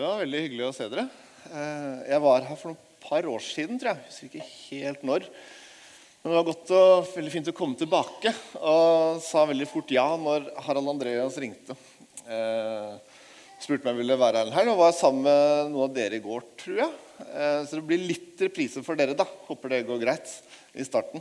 Det 0.00 0.06
var 0.08 0.22
veldig 0.22 0.38
hyggelig 0.40 0.62
å 0.64 0.72
se 0.72 0.86
dere. 0.88 1.02
Eh, 1.52 1.96
Jeg 2.08 2.20
var 2.24 2.44
her 2.48 2.56
for 2.56 2.70
noen 2.70 3.00
par 3.04 3.26
år 3.28 3.42
siden, 3.44 3.76
tror 3.76 3.90
jeg. 3.90 3.98
Jeg 4.00 4.08
husker 4.08 4.30
ikke 4.30 4.46
helt 4.70 5.02
når. 5.04 5.26
Men 6.22 6.30
det 6.32 6.38
var 6.38 6.46
godt 6.46 6.72
og 6.72 7.10
veldig 7.18 7.32
fint 7.34 7.50
å 7.52 7.54
komme 7.58 7.76
tilbake. 7.76 8.32
Og 8.64 9.20
sa 9.20 9.42
veldig 9.50 9.68
fort 9.68 9.92
ja 9.92 10.06
når 10.16 10.46
Harald 10.64 10.88
Andreas 10.94 11.36
ringte. 11.44 11.76
Eh, 12.24 12.96
spurte 13.60 13.84
om 13.84 13.92
jeg 13.92 14.00
ville 14.00 14.16
være 14.24 14.46
her. 14.56 14.72
Og 14.72 14.80
var 14.80 14.96
sammen 14.96 15.28
med 15.28 15.74
noen 15.74 15.90
av 15.90 15.92
dere 16.00 16.16
i 16.16 16.24
går, 16.24 16.48
tror 16.64 16.80
jeg. 16.80 16.96
Eh, 17.20 17.60
Så 17.68 17.76
det 17.76 17.84
blir 17.92 18.00
litt 18.00 18.40
reprise 18.40 18.80
for 18.80 18.96
dere, 18.96 19.12
da. 19.12 19.28
Håper 19.52 19.76
det 19.76 19.84
går 19.84 20.00
greit 20.00 20.32
i 20.80 20.88
starten. 20.88 21.20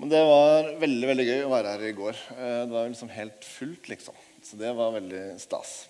Men 0.00 0.08
det 0.08 0.24
var 0.24 0.72
veldig 0.80 1.12
veldig 1.12 1.30
gøy 1.34 1.44
å 1.44 1.52
være 1.52 1.76
her 1.76 1.88
i 1.92 1.92
går. 2.00 2.26
Det 2.64 2.72
var 2.72 2.88
liksom 2.88 3.12
helt 3.12 3.44
fullt, 3.44 3.92
liksom. 3.92 4.16
Så 4.40 4.56
det 4.56 4.72
var 4.72 4.96
veldig 4.96 5.36
stas. 5.36 5.89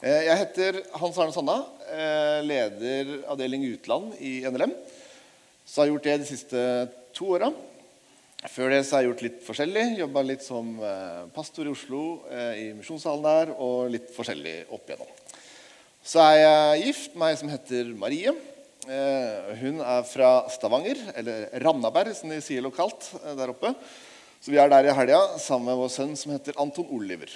Eh, 0.00 0.22
Jeg 0.24 0.36
heter 0.40 0.76
Hans 0.96 1.18
Arne 1.20 1.32
Sanna, 1.34 1.58
eh, 1.92 2.38
leder 2.40 3.18
avdeling 3.28 3.66
utland 3.68 4.14
i 4.16 4.40
NLM. 4.48 4.72
Så 5.66 5.82
har 5.82 5.86
jeg 5.86 5.92
gjort 5.92 6.06
det 6.08 6.14
de 6.22 6.28
siste 6.28 6.62
to 7.12 7.26
åra. 7.36 7.50
Før 8.48 8.70
det 8.72 8.86
så 8.86 8.96
har 8.96 9.02
jeg 9.02 9.10
gjort 9.10 9.24
litt 9.26 9.42
forskjellig. 9.44 9.98
Jobba 9.98 10.22
litt 10.24 10.42
som 10.46 10.70
eh, 10.80 11.26
pastor 11.34 11.68
i 11.68 11.74
Oslo, 11.74 12.22
i 12.56 12.70
misjonssalen 12.78 13.26
der, 13.26 13.52
og 13.60 13.90
litt 13.92 14.08
forskjellig 14.14 14.72
opp 14.72 14.88
igjennom. 14.88 15.12
Så 16.00 16.24
er 16.24 16.38
jeg 16.38 16.86
gift 16.86 17.20
med 17.20 17.28
ei 17.28 17.36
som 17.36 17.52
heter 17.52 17.92
Marie. 17.92 18.32
Hun 19.60 19.82
er 19.84 20.08
fra 20.08 20.30
Stavanger, 20.48 20.96
eller 21.20 21.50
Randaberg, 21.60 22.16
som 22.16 22.32
de 22.32 22.40
sier 22.40 22.64
lokalt 22.64 23.12
der 23.36 23.52
oppe. 23.52 23.74
Så 24.40 24.48
vi 24.48 24.56
er 24.56 24.72
der 24.72 24.88
i 24.88 24.96
helga 24.96 25.20
sammen 25.36 25.68
med 25.68 25.82
vår 25.82 25.92
sønn 25.92 26.16
som 26.16 26.32
heter 26.32 26.56
Anton 26.56 26.88
Oliver. 26.88 27.28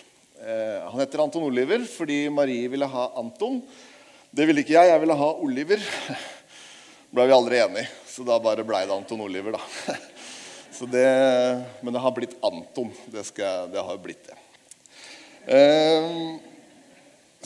Eh, 0.44 0.90
Han 0.90 1.00
heter 1.00 1.22
Anton 1.24 1.46
Oliver 1.46 1.86
fordi 1.88 2.28
Marie 2.28 2.68
ville 2.68 2.88
ha 2.90 3.04
Anton. 3.16 3.62
Det 4.34 4.44
ville 4.44 4.60
ikke 4.60 4.74
jeg. 4.76 4.90
Jeg 4.90 5.00
ville 5.00 5.16
ha 5.16 5.28
Oliver. 5.40 5.80
ble 7.14 7.24
vi 7.30 7.36
aldri 7.36 7.60
enige, 7.62 7.86
så 8.10 8.26
da 8.26 8.36
bare 8.42 8.66
blei 8.66 8.82
det 8.84 8.92
Anton 8.92 9.22
Oliver, 9.24 9.56
da. 9.56 9.96
Det, 10.74 11.06
men 11.86 11.94
det 11.94 12.00
har 12.02 12.12
blitt 12.12 12.32
Anton. 12.44 12.88
Det, 13.08 13.22
skal, 13.28 13.68
det 13.70 13.80
har 13.86 14.00
blitt 14.02 14.26
det. 14.26 14.34
Eh, 15.54 16.08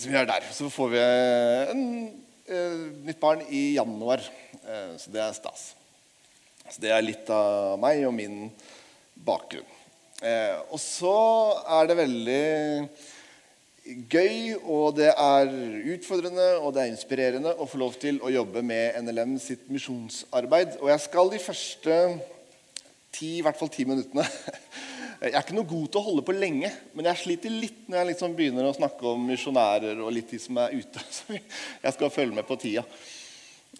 så 0.01 0.09
vi 0.09 0.17
er 0.17 0.27
der. 0.27 0.47
Så 0.57 0.71
får 0.73 0.89
vi 0.95 1.03
en, 1.05 1.83
eh, 2.49 2.81
nytt 3.05 3.21
barn 3.21 3.45
i 3.53 3.77
januar. 3.77 4.25
Så 4.97 5.13
det 5.13 5.21
er 5.23 5.37
stas. 5.37 5.69
Så 6.73 6.81
det 6.83 6.91
er 6.97 7.05
litt 7.05 7.29
av 7.31 7.77
meg 7.85 8.01
og 8.09 8.17
min 8.17 8.49
bakgrunn. 9.15 9.78
Eh, 10.19 10.57
og 10.75 10.81
så 10.83 11.15
er 11.79 11.87
det 11.87 11.97
veldig 12.01 12.47
gøy, 14.11 14.57
og 14.67 14.97
det 14.99 15.13
er 15.13 15.53
utfordrende 15.95 16.49
og 16.59 16.73
det 16.75 16.83
er 16.83 16.91
inspirerende 16.91 17.53
å 17.55 17.69
få 17.71 17.79
lov 17.81 17.95
til 18.03 18.19
å 18.21 18.33
jobbe 18.33 18.65
med 18.67 18.99
NLM 19.07 19.37
sitt 19.43 19.69
misjonsarbeid. 19.71 20.81
Og 20.83 20.91
jeg 20.91 21.05
skal 21.07 21.31
de 21.33 21.41
første 21.43 21.99
ti, 23.15 23.39
i 23.39 23.45
hvert 23.47 23.59
fall 23.59 23.71
ti 23.73 23.87
minuttene 23.89 24.27
Jeg 25.19 25.33
er 25.35 25.43
ikke 25.43 25.57
noe 25.57 25.67
god 25.67 25.87
til 25.91 25.99
å 25.99 26.07
holde 26.07 26.23
på 26.23 26.35
lenge, 26.37 26.69
men 26.95 27.09
jeg 27.09 27.19
sliter 27.19 27.51
litt 27.51 27.89
når 27.89 27.99
jeg 27.99 28.09
liksom 28.13 28.35
begynner 28.39 28.69
å 28.69 28.75
snakke 28.77 29.03
om 29.11 29.25
misjonærer 29.27 29.99
og 29.99 30.13
litt 30.15 30.31
de 30.31 30.39
som 30.39 30.61
er 30.63 30.77
ute. 30.79 31.03
Så 31.17 31.35
jeg 31.35 31.95
skal 31.97 32.13
følge 32.15 32.37
med 32.37 32.47
på 32.47 32.59
tida. 32.63 32.85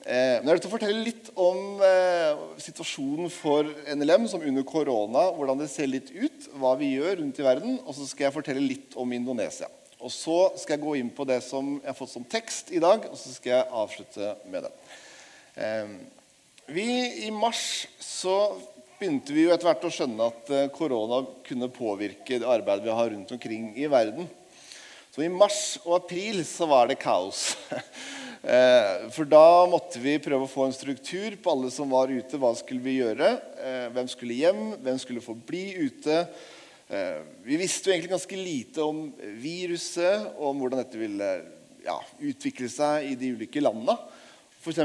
Eh, 0.07 0.39
men 0.39 0.47
jeg 0.47 0.59
lyst 0.59 0.65
til 0.67 0.71
å 0.71 0.77
fortelle 0.77 1.07
litt 1.07 1.31
om 1.35 1.83
eh, 1.83 2.45
situasjonen 2.63 3.33
for 3.35 3.67
NLM 3.97 4.29
som 4.31 4.45
under 4.47 4.67
korona. 4.69 5.27
Hvordan 5.35 5.59
det 5.63 5.71
ser 5.73 5.91
litt 5.91 6.13
ut, 6.15 6.47
hva 6.61 6.77
vi 6.79 6.95
gjør 6.95 7.19
rundt 7.23 7.41
i 7.41 7.47
verden. 7.47 7.81
Og 7.85 7.97
så 7.97 8.07
skal 8.07 8.29
jeg 8.29 8.37
fortelle 8.39 8.63
litt 8.63 8.95
om 8.99 9.13
Indonesia. 9.17 9.71
Og 9.99 10.13
så 10.15 10.39
skal 10.61 10.77
jeg 10.77 10.85
gå 10.85 10.95
inn 11.01 11.11
på 11.11 11.27
det 11.27 11.41
som 11.43 11.75
jeg 11.81 11.91
har 11.91 11.99
fått 11.99 12.15
som 12.15 12.27
tekst 12.31 12.71
i 12.71 12.83
dag, 12.83 13.03
og 13.11 13.19
så 13.19 13.33
skal 13.35 13.57
jeg 13.57 13.71
avslutte 13.81 14.35
med 14.53 14.69
det. 14.69 14.73
Eh, 15.59 15.95
vi 16.71 16.89
I 17.27 17.31
mars 17.35 17.89
så 17.99 18.37
begynte 18.99 19.35
vi 19.35 19.47
jo 19.47 19.55
etter 19.55 19.67
hvert 19.69 19.87
å 19.89 19.91
skjønne 19.95 20.29
at 20.31 20.53
eh, 20.55 20.71
korona 20.75 21.25
kunne 21.47 21.71
påvirke 21.75 22.39
det 22.39 22.47
arbeidet 22.47 22.87
vi 22.87 22.95
har 22.95 23.11
rundt 23.11 23.35
omkring 23.35 23.73
i 23.79 23.91
verden. 23.91 24.31
Så 25.11 25.25
i 25.27 25.33
mars 25.33 25.81
og 25.85 25.97
april 25.99 26.45
så 26.47 26.69
var 26.71 26.91
det 26.91 27.01
kaos. 27.03 27.57
Eh, 28.49 29.09
For 29.13 29.29
da 29.29 29.67
måtte 29.69 30.01
vi 30.01 30.15
prøve 30.25 30.47
å 30.47 30.49
få 30.49 30.65
en 30.65 30.77
struktur 30.77 31.35
på 31.37 31.53
alle 31.53 31.69
som 31.73 31.91
var 31.93 32.09
ute. 32.09 32.39
Hva 32.41 32.55
skulle 32.57 32.81
vi 32.81 32.97
gjøre? 33.03 33.35
Eh, 33.61 33.89
Hvem 33.93 34.09
skulle 34.09 34.39
hjem? 34.39 34.63
Hvem 34.81 35.01
skulle 35.03 35.25
få 35.25 35.35
bli 35.37 35.67
ute? 35.77 36.23
Eh, 36.89 37.19
Vi 37.45 37.59
visste 37.61 37.91
jo 37.91 37.93
egentlig 37.93 38.15
ganske 38.15 38.39
lite 38.41 38.81
om 38.81 39.13
viruset 39.43 40.31
og 40.39 40.47
om 40.55 40.63
hvordan 40.63 40.81
dette 40.81 40.97
ville 41.01 41.29
ja, 41.85 41.99
utvikle 42.25 42.71
seg 42.73 43.11
i 43.11 43.19
de 43.21 43.35
ulike 43.37 43.61
landene. 43.61 43.99
F.eks. 44.59 44.81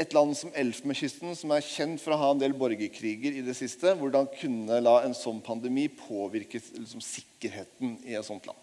et 0.00 0.16
land 0.16 0.32
som 0.34 0.50
Elfenbenskysten, 0.56 1.36
som 1.36 1.52
er 1.52 1.68
kjent 1.68 2.00
for 2.02 2.16
å 2.16 2.20
ha 2.20 2.30
en 2.32 2.40
del 2.40 2.56
borgerkriger 2.56 3.36
i 3.36 3.44
det 3.44 3.54
siste. 3.60 3.92
Hvordan 4.00 4.26
kunne 4.40 4.80
la 4.80 5.02
en 5.04 5.14
sånn 5.14 5.44
pandemi 5.44 5.86
påvirke 5.92 6.58
liksom, 6.64 7.04
sikkerheten 7.04 7.98
i 8.08 8.16
et 8.16 8.26
sånt 8.26 8.48
land? 8.48 8.58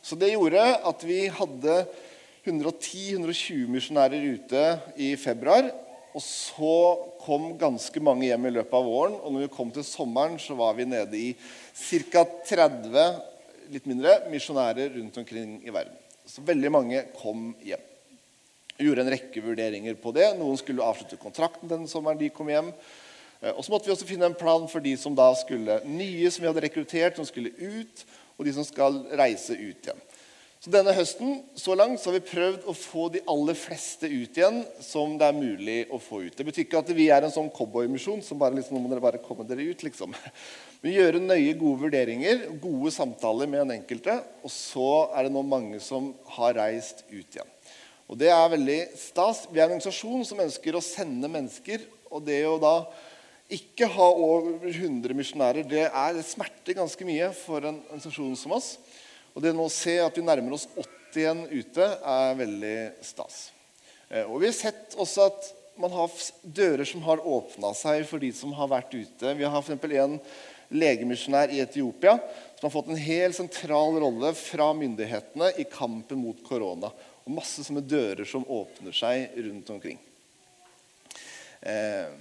Så 0.00 0.16
det 0.16 0.32
gjorde 0.32 0.64
at 0.80 1.04
vi 1.04 1.26
hadde 1.28 1.84
110-120 2.50 3.70
misjonærer 3.70 4.26
ute 4.34 4.64
i 4.98 5.14
februar. 5.18 5.70
Og 6.10 6.22
så 6.24 6.76
kom 7.22 7.52
ganske 7.58 8.02
mange 8.02 8.26
hjem 8.26 8.48
i 8.48 8.54
løpet 8.56 8.74
av 8.74 8.86
våren. 8.86 9.14
Og 9.22 9.32
når 9.32 9.46
vi 9.46 9.52
kom 9.54 9.70
til 9.74 9.86
sommeren, 9.86 10.38
så 10.42 10.56
var 10.58 10.74
vi 10.78 10.88
nede 10.90 11.18
i 11.18 11.28
ca. 12.10 12.24
30 12.50 13.04
litt 13.70 13.86
mindre, 13.86 14.16
misjonærer 14.32 14.96
rundt 14.96 15.20
omkring 15.22 15.60
i 15.62 15.70
verden. 15.70 15.94
Så 16.26 16.42
veldig 16.46 16.72
mange 16.74 17.04
kom 17.20 17.52
hjem. 17.62 17.86
Vi 18.80 18.88
gjorde 18.88 19.04
en 19.04 19.12
rekke 19.12 19.42
vurderinger 19.44 19.96
på 20.00 20.12
det. 20.16 20.32
Noen 20.38 20.58
skulle 20.58 20.86
avslutte 20.86 21.20
kontrakten 21.20 21.70
den 21.70 21.86
sommeren 21.90 22.18
de 22.18 22.30
kom 22.34 22.48
hjem. 22.50 22.72
Eh, 23.40 23.52
Og 23.52 23.64
så 23.64 23.72
måtte 23.72 23.86
vi 23.86 23.94
også 23.94 24.08
finne 24.08 24.26
en 24.30 24.38
plan 24.38 24.66
for 24.68 24.80
de 24.80 24.96
som 24.96 25.14
da 25.14 25.30
skulle 25.38 25.82
nye 25.84 26.30
som 26.30 26.42
vi 26.42 26.48
hadde 26.50 26.64
rekruttert, 26.64 27.16
som 27.16 27.28
skulle 27.28 27.52
ut, 27.54 28.04
og 28.38 28.46
de 28.46 28.54
som 28.56 28.64
skal 28.64 29.02
reise 29.20 29.52
ut 29.52 29.84
igjen. 29.84 30.00
Så 30.60 30.68
denne 30.68 30.92
høsten 30.92 31.38
så 31.56 31.72
langt 31.72 32.02
så 32.02 32.10
har 32.10 32.18
vi 32.18 32.32
prøvd 32.34 32.66
å 32.68 32.74
få 32.76 33.06
de 33.14 33.22
aller 33.32 33.56
fleste 33.56 34.04
ut 34.04 34.36
igjen 34.36 34.58
som 34.84 35.14
det 35.16 35.30
er 35.30 35.38
mulig 35.38 35.76
å 35.88 35.96
få 35.96 36.18
ut. 36.26 36.34
Det 36.36 36.44
betyr 36.44 36.66
ikke 36.66 36.82
at 36.82 36.90
vi 36.98 37.06
er 37.08 37.24
en 37.24 37.32
sånn 37.32 37.48
cowboymisjon 37.56 38.20
som 38.26 38.36
bare 38.42 38.58
liksom, 38.58 38.76
nå 38.76 38.82
må 38.84 38.90
dere 38.92 39.00
bare 39.06 39.22
komme 39.24 39.46
dere 39.48 39.64
ut. 39.64 39.86
liksom. 39.86 40.12
Vi 40.84 40.98
gjør 40.98 41.16
nøye 41.24 41.56
gode 41.56 41.86
vurderinger, 41.86 42.44
gode 42.60 42.92
samtaler 42.92 43.48
med 43.48 43.62
den 43.62 43.78
enkelte, 43.78 44.18
og 44.44 44.52
så 44.52 44.90
er 45.16 45.26
det 45.26 45.32
nå 45.32 45.46
mange 45.48 45.80
som 45.80 46.12
har 46.36 46.58
reist 46.60 47.06
ut 47.08 47.24
igjen. 47.24 47.56
Og 48.12 48.20
Det 48.20 48.28
er 48.28 48.52
veldig 48.52 48.80
stas. 49.00 49.46
Vi 49.48 49.62
er 49.62 49.64
en 49.64 49.78
organisasjon 49.78 50.28
som 50.28 50.44
ønsker 50.44 50.76
å 50.76 50.84
sende 50.84 51.30
mennesker. 51.30 51.88
Og 52.12 52.24
det 52.26 52.42
å 52.44 52.58
da 52.60 52.74
ikke 53.48 53.88
ha 53.96 54.12
over 54.12 54.68
100 54.68 55.16
misjonærer, 55.16 55.64
det 55.64 55.86
er 55.88 56.16
det 56.18 56.28
smerter 56.28 56.76
ganske 56.76 57.06
mye 57.06 57.32
for 57.46 57.64
en 57.64 57.78
organisasjon 57.86 58.36
som 58.36 58.58
oss. 58.60 58.74
Og 59.40 59.46
det 59.46 59.54
å 59.56 59.70
se 59.72 59.94
at 60.04 60.18
vi 60.18 60.20
nærmer 60.20 60.52
oss 60.52 60.66
80 60.76 61.16
igjen 61.16 61.38
ute, 61.48 61.84
er 62.04 62.34
veldig 62.36 62.74
stas. 63.08 63.38
Eh, 64.10 64.26
Og 64.28 64.42
vi 64.42 64.50
har 64.50 64.52
sett 64.52 64.92
også 65.00 65.30
at 65.30 65.48
man 65.80 65.94
har 65.96 66.12
dører 66.44 66.84
som 66.84 67.00
har 67.06 67.24
åpna 67.24 67.70
seg 67.72 68.04
for 68.04 68.20
de 68.20 68.28
som 68.36 68.52
har 68.52 68.68
vært 68.68 68.92
ute. 68.92 69.32
Vi 69.38 69.48
har 69.48 69.64
f.eks. 69.64 69.80
en 69.96 70.18
legemisjonær 70.76 71.56
i 71.56 71.62
Etiopia 71.64 72.18
som 72.20 72.68
har 72.68 72.74
fått 72.76 72.92
en 72.92 73.00
helt 73.00 73.38
sentral 73.38 73.96
rolle 74.04 74.34
fra 74.36 74.74
myndighetene 74.76 75.54
i 75.56 75.64
kampen 75.72 76.20
mot 76.20 76.44
korona. 76.44 76.92
Og 77.24 77.32
masse 77.40 77.64
sånne 77.64 77.80
dører 77.80 78.28
som 78.28 78.44
åpner 78.44 78.92
seg 78.92 79.40
rundt 79.40 79.72
omkring. 79.72 79.96
Eh, 81.64 82.12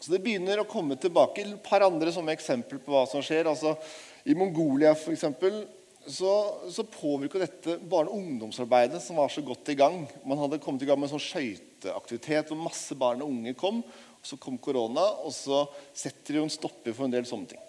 så 0.00 0.16
det 0.16 0.24
begynner 0.24 0.64
å 0.64 0.70
komme 0.70 0.96
tilbake. 0.96 1.44
Et 1.44 1.60
par 1.60 1.84
andre 1.84 2.08
sånne 2.08 2.32
eksempler 2.32 2.80
på 2.80 2.96
hva 2.96 3.04
som 3.10 3.20
skjer. 3.20 3.52
Altså, 3.52 3.76
I 4.24 4.32
Mongolia 4.32 4.96
for 4.96 5.12
eksempel, 5.12 5.66
så, 6.08 6.32
så 6.72 6.84
påvirka 6.88 7.40
dette 7.42 7.76
barne- 7.78 8.10
og 8.10 8.18
ungdomsarbeidet 8.18 9.00
som 9.04 9.18
var 9.20 9.30
så 9.32 9.42
godt 9.44 9.68
i 9.72 9.76
gang. 9.78 10.02
Man 10.24 10.40
hadde 10.40 10.60
kommet 10.62 10.82
i 10.82 10.88
gang 10.88 10.98
med 11.00 11.10
en 11.10 11.16
sånn 11.16 11.26
skøyteaktivitet 11.26 12.48
hvor 12.48 12.60
masse 12.60 12.96
barn 12.98 13.22
og 13.24 13.32
unge 13.32 13.54
kom. 13.58 13.82
og 13.84 14.26
Så 14.26 14.38
kom 14.40 14.58
korona, 14.58 15.04
og 15.22 15.34
så 15.36 15.66
setter 15.92 16.34
de 16.34 16.40
jo 16.40 16.46
en 16.48 16.52
stopper 16.52 16.96
for 16.96 17.06
en 17.06 17.14
del 17.14 17.28
sånne 17.28 17.52
ting. 17.52 17.64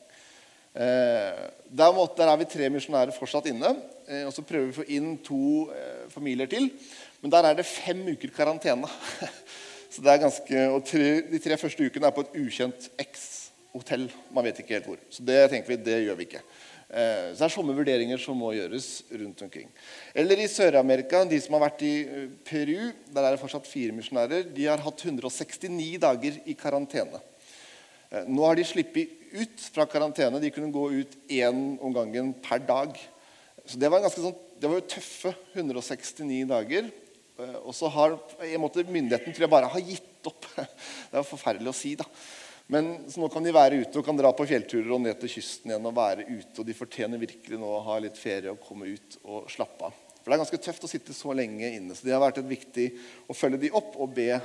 Eh, 0.73 1.41
der, 1.65 1.93
måtte, 1.95 2.21
der 2.21 2.31
er 2.31 2.39
vi 2.39 2.47
tre 2.49 2.69
misjonærer 2.71 3.15
fortsatt 3.15 3.49
inne. 3.51 3.73
Eh, 4.07 4.23
og 4.27 4.33
så 4.35 4.45
prøver 4.45 4.69
vi 4.69 4.75
å 4.75 4.79
få 4.79 4.87
inn 4.95 5.11
to 5.25 5.41
eh, 5.75 6.05
familier 6.13 6.49
til. 6.51 6.69
Men 7.23 7.33
der 7.33 7.49
er 7.49 7.59
det 7.59 7.67
fem 7.67 8.05
uker 8.07 8.31
karantene. 8.35 8.87
så 9.93 10.05
det 10.05 10.13
er 10.13 10.23
ganske, 10.23 10.65
og 10.71 10.81
tre, 10.87 11.11
De 11.27 11.43
tre 11.43 11.59
første 11.59 11.85
ukene 11.85 12.07
er 12.07 12.15
på 12.15 12.23
et 12.25 12.39
ukjent 12.39 12.89
X-hotell. 13.03 14.07
Man 14.31 14.47
vet 14.47 14.63
ikke 14.63 14.77
helt 14.77 14.91
hvor. 14.93 15.03
Så 15.11 15.25
det 15.27 15.41
tenker 15.51 15.75
vi, 15.75 15.81
det 15.89 16.03
gjør 16.05 16.21
vi 16.21 16.29
ikke. 16.29 16.45
Eh, 16.89 17.35
så 17.35 17.43
det 17.43 17.45
er 17.45 17.53
sånne 17.53 17.75
vurderinger 17.77 18.21
som 18.21 18.39
må 18.41 18.49
gjøres 18.55 18.87
rundt 19.13 19.43
omkring. 19.45 19.67
Eller 20.17 20.41
i 20.41 20.47
Sør-Amerika, 20.49 21.21
de 21.29 21.37
som 21.41 21.53
har 21.53 21.67
vært 21.67 21.83
i 21.85 21.93
eh, 22.01 22.23
Peru, 22.47 22.89
der 23.13 23.27
er 23.27 23.35
det 23.35 23.41
fortsatt 23.41 23.69
fire 23.69 23.93
misjonærer. 23.93 24.47
De 24.55 24.65
har 24.65 24.81
hatt 24.81 25.03
169 25.05 25.99
dager 26.01 26.39
i 26.49 26.55
karantene. 26.57 27.21
Eh, 28.09 28.25
Nå 28.25 28.41
har 28.47 28.57
de 28.57 28.65
sluppet 28.65 29.13
ut 29.29 29.67
fra 29.69 29.85
karantene. 29.89 30.41
De 30.41 30.49
kunne 30.55 30.73
gå 30.73 30.87
ut 30.97 31.15
én 31.29 31.77
om 31.77 31.93
gangen 31.93 32.33
per 32.41 32.65
dag. 32.65 32.97
Så 33.69 33.77
det 33.77 33.93
var, 33.93 34.01
ganske 34.01 34.25
sånn, 34.25 34.37
det 34.57 34.71
var 34.71 34.81
jo 34.81 34.89
tøffe 34.89 35.35
169 35.53 36.41
dager. 36.49 36.89
Og 37.61 37.71
så 37.77 37.87
har 37.93 38.17
måte, 38.59 38.83
myndigheten 38.83 39.31
tror 39.31 39.45
jeg 39.45 39.53
bare 39.53 39.69
har 39.71 39.85
gitt 39.85 40.27
opp. 40.27 40.47
Det 41.11 41.21
er 41.21 41.27
forferdelig 41.27 41.69
å 41.71 41.77
si, 41.77 41.93
da. 41.95 42.07
Men 42.71 42.91
så 43.09 43.17
nå 43.17 43.31
kan 43.33 43.41
de 43.41 43.53
være 43.53 43.79
ute 43.81 43.97
og 43.97 44.05
kan 44.05 44.17
dra 44.17 44.29
på 44.37 44.45
fjellturer 44.45 44.91
og 44.93 45.01
ned 45.01 45.17
til 45.17 45.31
kysten 45.39 45.71
igjen 45.71 45.87
og 45.89 45.95
være 45.97 46.27
ute. 46.27 46.53
Og 46.61 46.67
de 46.67 46.75
fortjener 46.77 47.17
virkelig 47.17 47.57
nå 47.57 47.65
å 47.65 47.81
ha 47.87 47.95
litt 48.03 48.19
ferie 48.19 48.51
og 48.53 48.61
komme 48.61 48.91
ut 48.93 49.17
og 49.23 49.47
slappe 49.49 49.87
av. 49.87 49.95
For 50.19 50.29
det 50.29 50.35
er 50.35 50.41
ganske 50.43 50.59
tøft 50.61 50.85
å 50.85 50.89
sitte 50.91 51.15
så 51.17 51.33
lenge 51.33 51.65
inne. 51.79 51.97
Så 51.97 52.05
det 52.05 52.13
har 52.13 52.21
vært 52.21 52.43
viktig 52.45 52.85
å 53.25 53.33
følge 53.33 53.63
de 53.63 53.71
opp 53.73 53.97
og 53.97 54.13
be 54.13 54.35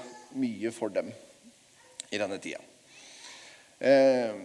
mye 0.41 0.73
for 0.73 0.95
dem 0.95 1.11
i 2.09 2.21
denne 2.23 2.41
tida. 2.41 2.63
Eh, 3.77 4.41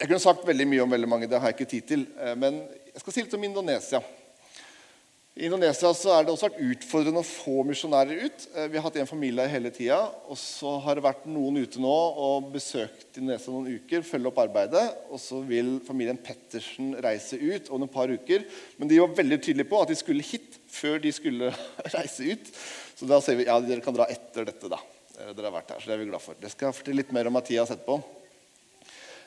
jeg 0.00 0.08
kunne 0.08 0.22
sagt 0.24 0.42
veldig 0.48 0.66
mye 0.72 0.82
om 0.82 0.98
veldig 0.98 1.12
mange, 1.14 1.30
det 1.30 1.38
har 1.38 1.52
jeg 1.52 1.60
ikke 1.60 1.70
tid 1.70 1.88
til. 1.92 2.04
Eh, 2.18 2.34
men 2.34 2.64
jeg 2.90 3.04
skal 3.04 3.14
si 3.14 3.22
litt 3.28 3.38
om 3.38 3.46
Indonesia. 3.46 4.02
I 5.34 5.48
Indonesia 5.48 5.88
er 5.90 6.22
det 6.22 6.30
også 6.30 6.46
vært 6.46 6.60
utfordrende 6.62 7.18
å 7.18 7.26
få 7.26 7.64
misjonærer 7.66 8.20
ut. 8.22 8.44
Eh, 8.54 8.68
vi 8.70 8.78
har 8.78 8.84
hatt 8.84 9.00
en 9.02 9.08
familie 9.10 9.48
hele 9.50 9.72
tida. 9.74 9.96
Og 10.30 10.38
så 10.38 10.76
har 10.84 10.94
det 10.94 11.02
vært 11.02 11.24
noen 11.26 11.58
ute 11.58 11.82
nå 11.82 11.90
og 12.22 12.52
besøkt 12.52 13.18
Indonesia 13.18 13.50
noen 13.50 13.80
uker. 13.80 14.06
følge 14.06 14.30
opp 14.30 14.38
arbeidet, 14.38 14.84
Og 15.10 15.18
så 15.18 15.40
vil 15.42 15.80
familien 15.82 16.20
Pettersen 16.22 16.94
reise 17.02 17.34
ut 17.34 17.66
om 17.74 17.82
et 17.82 17.90
par 17.90 18.06
uker. 18.06 18.46
Men 18.78 18.86
de 18.86 19.00
var 19.00 19.08
veldig 19.08 19.40
tydelige 19.42 19.70
på 19.74 19.82
at 19.82 19.90
de 19.90 19.98
skulle 19.98 20.22
hit 20.22 20.60
før 20.70 21.02
de 21.02 21.10
skulle 21.10 21.50
reise 21.96 22.30
ut. 22.30 22.54
Så 22.94 23.10
da 23.10 23.18
sier 23.18 23.34
vi 23.34 23.50
ja, 23.50 23.58
dere 23.58 23.82
kan 23.82 23.98
dra 23.98 24.06
etter 24.06 24.46
dette, 24.46 24.70
da. 24.70 24.78
Eh, 25.18 25.34
dere 25.34 25.50
har 25.50 25.58
vært 25.58 25.74
her, 25.74 25.82
så 25.82 25.90
Det 25.90 25.98
er 25.98 26.04
vi 26.04 26.10
glad 26.14 26.22
for. 26.22 26.38
Det 26.38 26.54
skal 26.54 26.70
jeg 26.70 26.78
fortelle 26.78 27.02
litt 27.02 27.10
mer 27.10 27.26
om 27.26 27.34
Mathias 27.34 27.74
etterpå. 27.74 27.98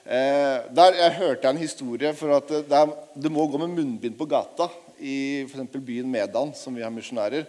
Eh, 0.07 0.71
der 0.71 1.03
jeg 1.03 1.19
hørte 1.19 1.51
en 1.51 1.59
historie 1.67 2.15
for 2.15 2.39
at 2.39 2.47
det, 2.47 2.71
er, 2.71 2.99
det 3.11 3.29
må 3.29 3.43
gå 3.51 3.59
med 3.59 3.75
munnbind 3.75 4.15
på 4.15 4.31
gata 4.31 4.71
i 4.99 5.45
for 5.49 5.79
byen 5.79 6.09
Medan, 6.11 6.53
som 6.55 6.75
vi 6.75 6.83
har 6.83 6.93
misjonærer. 6.93 7.47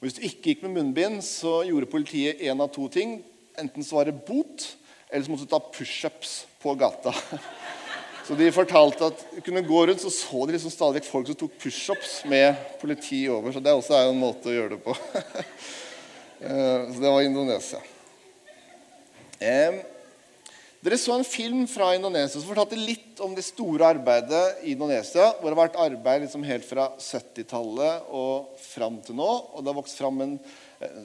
Og 0.00 0.06
Hvis 0.06 0.16
du 0.16 0.22
ikke 0.24 0.42
gikk 0.50 0.62
med 0.64 0.78
munnbind, 0.78 1.20
så 1.24 1.60
gjorde 1.68 1.90
politiet 1.90 2.40
én 2.40 2.60
av 2.62 2.70
to 2.72 2.88
ting. 2.88 3.18
Enten 3.58 3.84
så 3.84 3.98
var 3.98 4.08
det 4.08 4.20
bot, 4.24 4.64
eller 5.10 5.24
så 5.24 5.32
måtte 5.32 5.44
du 5.44 5.52
ta 5.52 5.60
pushups 5.60 6.44
på 6.62 6.74
gata. 6.74 7.12
Så 8.30 8.36
de 8.38 8.46
fortalte 8.54 9.08
at 9.10 9.22
du 9.34 9.40
kunne 9.42 9.64
gå 9.66 9.78
rundt, 9.88 10.02
så 10.04 10.10
så 10.14 10.44
de 10.46 10.54
liksom 10.54 10.70
stadig 10.70 11.00
folk 11.02 11.26
som 11.26 11.34
tok 11.34 11.56
pushups 11.58 12.20
med 12.30 12.54
politi 12.78 13.24
over. 13.26 13.50
Så 13.50 13.58
det 13.58 13.72
også 13.74 13.96
er 13.96 14.06
en 14.06 14.20
måte 14.20 14.52
å 14.52 14.54
gjøre 14.54 14.76
det 14.76 14.82
på. 14.84 14.94
Eh, 16.40 16.92
så 16.94 17.02
det 17.02 17.10
var 17.12 17.20
Indonesia. 17.20 17.82
Dere 20.80 20.96
så 20.96 21.12
en 21.12 21.26
film 21.28 21.66
fra 21.68 21.90
Indonesia 21.92 22.40
som 22.40 22.48
fortalte 22.48 22.78
litt 22.80 23.18
om 23.20 23.34
det 23.36 23.42
store 23.44 23.90
arbeidet 23.98 24.62
i 24.64 24.72
Indonesia. 24.72 25.26
hvor 25.36 25.50
det 25.50 25.56
har 25.58 25.66
vært 25.66 25.76
arbeid 25.76 26.22
liksom 26.24 26.46
helt 26.48 26.64
fra 26.64 26.86
70-tallet 26.96 28.06
og 28.16 28.54
fram 28.64 28.96
til 29.04 29.18
nå. 29.18 29.28
Og 29.28 29.60
det 29.60 29.68
har 29.68 29.76
vokst 29.76 30.00
fram 30.00 30.22
en 30.24 30.38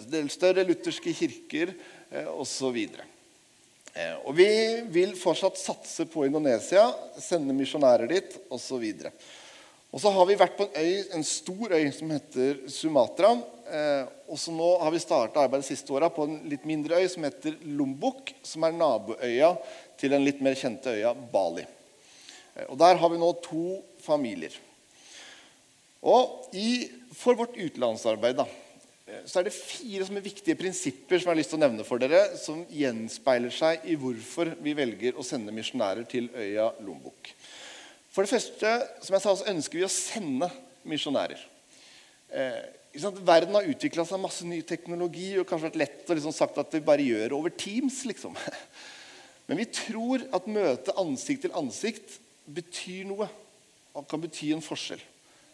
del 0.08 0.32
større 0.32 0.64
lutherske 0.64 1.12
kirker 1.12 1.74
eh, 1.76 2.30
osv. 2.32 2.78
Eh, 2.80 4.16
og 4.24 4.32
vi 4.40 4.48
vil 4.96 5.12
fortsatt 5.20 5.60
satse 5.60 6.08
på 6.08 6.24
Indonesia, 6.24 6.88
sende 7.20 7.56
misjonærer 7.56 8.08
dit 8.16 8.40
osv. 8.48 8.88
Og 9.96 10.02
så 10.04 10.12
har 10.12 10.26
vi 10.28 10.36
vært 10.36 10.58
på 10.58 10.66
en 10.68 10.74
øy, 10.76 10.96
en 11.16 11.24
stor 11.24 11.72
øy 11.72 11.86
som 11.96 12.10
heter 12.12 12.58
Sumatra. 12.68 13.30
Eh, 13.64 14.10
og 14.28 14.40
så 14.42 14.52
nå 14.52 14.68
har 14.82 14.92
vi 14.92 15.00
starta 15.00 15.46
arbeidet 15.46 15.70
siste 15.70 15.94
åra 15.96 16.10
på 16.12 16.26
en 16.28 16.42
litt 16.52 16.66
mindre 16.68 17.00
øy 17.00 17.08
som 17.14 17.24
heter 17.24 17.56
Lombok, 17.78 18.34
som 18.44 18.68
er 18.68 18.76
naboøya 18.76 19.54
til 19.96 20.12
den 20.12 20.28
litt 20.28 20.44
mer 20.44 20.58
kjente 20.60 20.92
øya 20.98 21.14
Bali. 21.16 21.64
Eh, 21.64 22.68
og 22.68 22.76
Der 22.84 23.00
har 23.00 23.14
vi 23.14 23.22
nå 23.24 23.32
to 23.40 23.80
familier. 24.04 24.52
Og 26.04 26.52
i, 26.52 26.92
For 27.16 27.40
vårt 27.40 27.56
utenlandsarbeid 27.56 28.36
da, 28.36 28.50
eh, 29.08 29.24
så 29.24 29.40
er 29.40 29.48
det 29.48 29.56
fire 29.56 30.04
som 30.04 30.20
er 30.20 30.28
viktige 30.28 30.60
prinsipper 30.60 31.22
som 31.22 31.30
jeg 31.30 31.38
har 31.38 31.40
lyst 31.40 31.56
til 31.56 31.62
å 31.62 31.64
nevne 31.64 31.88
for 31.88 32.04
dere, 32.04 32.36
som 32.36 32.66
gjenspeiler 32.68 33.56
seg 33.64 33.88
i 33.88 33.96
hvorfor 33.96 34.58
vi 34.60 34.76
velger 34.76 35.16
å 35.16 35.24
sende 35.24 35.56
misjonærer 35.56 36.04
til 36.04 36.28
øya 36.36 36.74
Lombok. 36.84 37.32
For 38.16 38.24
det 38.24 38.32
første 38.32 38.70
som 39.04 39.18
jeg 39.18 39.24
sa, 39.26 39.36
så 39.36 39.52
ønsker 39.52 39.82
vi 39.82 39.84
å 39.84 39.92
sende 39.92 40.48
misjonærer. 40.88 41.42
Eh, 42.32 42.62
Verden 42.96 43.58
har 43.58 43.68
utvikla 43.68 44.06
seg 44.08 44.22
masse 44.24 44.46
ny 44.48 44.62
teknologi 44.64 45.34
og 45.36 45.48
kanskje 45.50 45.68
vært 45.68 45.82
lett 45.82 46.08
å 46.08 46.16
liksom 46.16 46.32
sagt 46.32 46.62
at 46.62 46.72
vi 46.72 46.80
bare 46.86 47.04
gjør 47.04 47.26
det 47.28 47.36
over 47.36 47.52
Teams. 47.52 48.06
liksom. 48.08 48.38
Men 49.50 49.60
vi 49.60 49.66
tror 49.68 50.24
at 50.32 50.48
møte 50.48 50.96
ansikt 50.96 51.44
til 51.44 51.58
ansikt 51.60 52.16
betyr 52.48 53.04
noe. 53.10 53.28
Og 53.96 54.08
kan 54.08 54.24
bety 54.24 54.54
en 54.56 54.64
forskjell. 54.64 55.04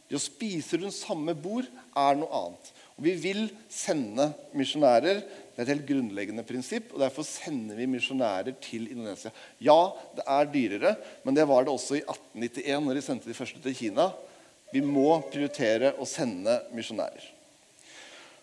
Det 0.05 0.19
å 0.19 0.21
spise 0.21 0.77
rundt 0.77 0.97
samme 0.97 1.33
bord 1.33 1.65
er 1.65 2.19
noe 2.19 2.29
annet. 2.43 2.71
Og 2.93 3.05
Vi 3.09 3.15
vil 3.25 3.43
sende 3.73 4.31
misjonærer. 4.53 5.23
Det 5.61 5.67
er 5.67 5.75
et 5.75 5.77
helt 5.77 5.89
grunnleggende 5.91 6.41
prinsipp. 6.41 6.87
og 6.95 7.03
Derfor 7.03 7.25
sender 7.27 7.77
vi 7.77 7.85
misjonærer 7.85 8.55
til 8.65 8.87
Indonesia. 8.89 9.29
Ja, 9.61 9.93
det 10.17 10.23
er 10.25 10.47
dyrere, 10.49 10.93
men 11.21 11.37
det 11.37 11.45
var 11.45 11.67
det 11.67 11.69
også 11.69 11.99
i 11.99 12.01
1891, 12.01 12.87
når 12.87 12.97
de 12.97 13.03
sendte 13.05 13.29
de 13.29 13.35
første 13.37 13.61
til 13.61 13.75
Kina. 13.77 14.07
Vi 14.73 14.81
må 14.81 15.19
prioritere 15.29 15.91
å 16.01 16.07
sende 16.09 16.55
misjonærer. 16.73 17.27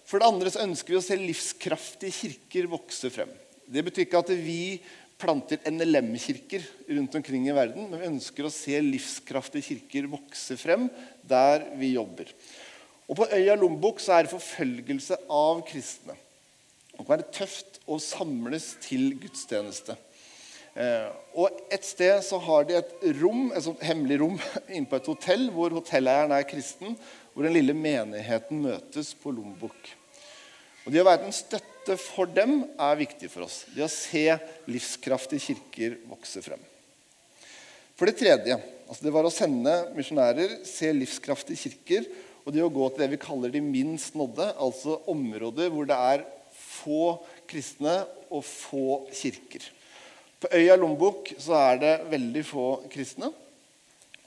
For 0.07 0.23
det 0.23 0.29
andre 0.31 0.53
så 0.55 0.63
ønsker 0.63 0.95
vi 0.95 1.01
å 1.01 1.03
se 1.09 1.19
livskraftige 1.19 2.15
kirker 2.21 2.71
vokse 2.71 3.11
frem. 3.11 3.35
Det 3.67 3.83
betyr 3.89 4.07
ikke 4.07 4.23
at 4.23 4.31
vi 4.39 4.79
planter 5.19 5.59
NLM-kirker 5.67 6.71
rundt 7.01 7.19
omkring 7.19 7.51
i 7.51 7.59
verden, 7.59 7.91
men 7.91 7.99
vi 7.99 8.13
ønsker 8.13 8.47
å 8.47 8.55
se 8.55 8.79
livskraftige 8.79 9.73
kirker 9.73 10.07
vokse 10.15 10.55
frem 10.61 10.87
der 11.27 11.67
vi 11.83 11.97
jobber. 11.97 12.31
Og 13.11 13.19
På 13.19 13.27
øya 13.35 13.59
Lombok 13.59 13.99
så 13.99 14.15
er 14.15 14.29
det 14.29 14.37
forfølgelse 14.37 15.19
av 15.27 15.67
kristne. 15.67 16.15
Det 16.99 17.07
kan 17.07 17.15
være 17.15 17.31
tøft 17.31 17.79
å 17.87 18.01
samles 18.03 18.73
til 18.83 19.13
gudstjeneste. 19.23 19.95
Eh, 20.75 21.07
og 21.39 21.55
Et 21.71 21.85
sted 21.87 22.19
så 22.27 22.41
har 22.43 22.67
de 22.67 22.75
et 22.79 22.91
rom, 23.21 23.53
et 23.53 23.65
sånt 23.65 23.85
hemmelig 23.87 24.19
rom 24.23 24.37
inne 24.75 24.89
på 24.91 24.99
et 24.99 25.11
hotell, 25.11 25.47
hvor 25.55 25.75
hotelleieren 25.79 26.35
er 26.35 26.47
kristen, 26.49 26.97
hvor 27.33 27.47
den 27.47 27.55
lille 27.55 27.75
menigheten 27.75 28.65
møtes 28.67 29.13
på 29.15 29.31
Lombok. 29.31 29.93
Og 30.85 30.91
Det 30.95 31.03
å 31.03 31.07
være 31.07 31.29
en 31.29 31.37
støtte 31.37 31.95
for 32.03 32.31
dem 32.31 32.65
er 32.75 32.99
viktig 32.99 33.31
for 33.31 33.47
oss. 33.47 33.63
Det 33.71 33.85
å 33.87 33.93
se 33.93 34.25
livskraftige 34.69 35.53
kirker 35.53 35.99
vokse 36.11 36.43
frem. 36.43 36.61
For 37.99 38.11
det 38.11 38.19
tredje 38.19 38.59
altså 38.89 39.05
det 39.05 39.13
var 39.13 39.27
å 39.29 39.33
sende 39.33 39.75
misjonærer, 39.95 40.61
se 40.67 40.91
livskraftige 40.97 41.61
kirker, 41.61 42.09
og 42.47 42.55
det 42.55 42.63
å 42.65 42.73
gå 42.73 42.87
til 42.89 43.05
det 43.05 43.11
vi 43.13 43.21
kaller 43.21 43.53
de 43.53 43.61
minst 43.61 44.15
nådde, 44.17 44.55
altså 44.57 44.97
områder 45.13 45.69
hvor 45.75 45.89
det 45.89 45.99
er 45.99 46.25
få 46.83 47.19
kristne 47.49 48.01
og 48.31 48.45
få 48.47 49.03
kirker. 49.13 49.67
På 50.39 50.51
øya 50.55 50.77
Lombok 50.79 51.33
så 51.41 51.57
er 51.59 51.83
det 51.83 51.95
veldig 52.13 52.45
få 52.47 52.69
kristne. 52.93 53.33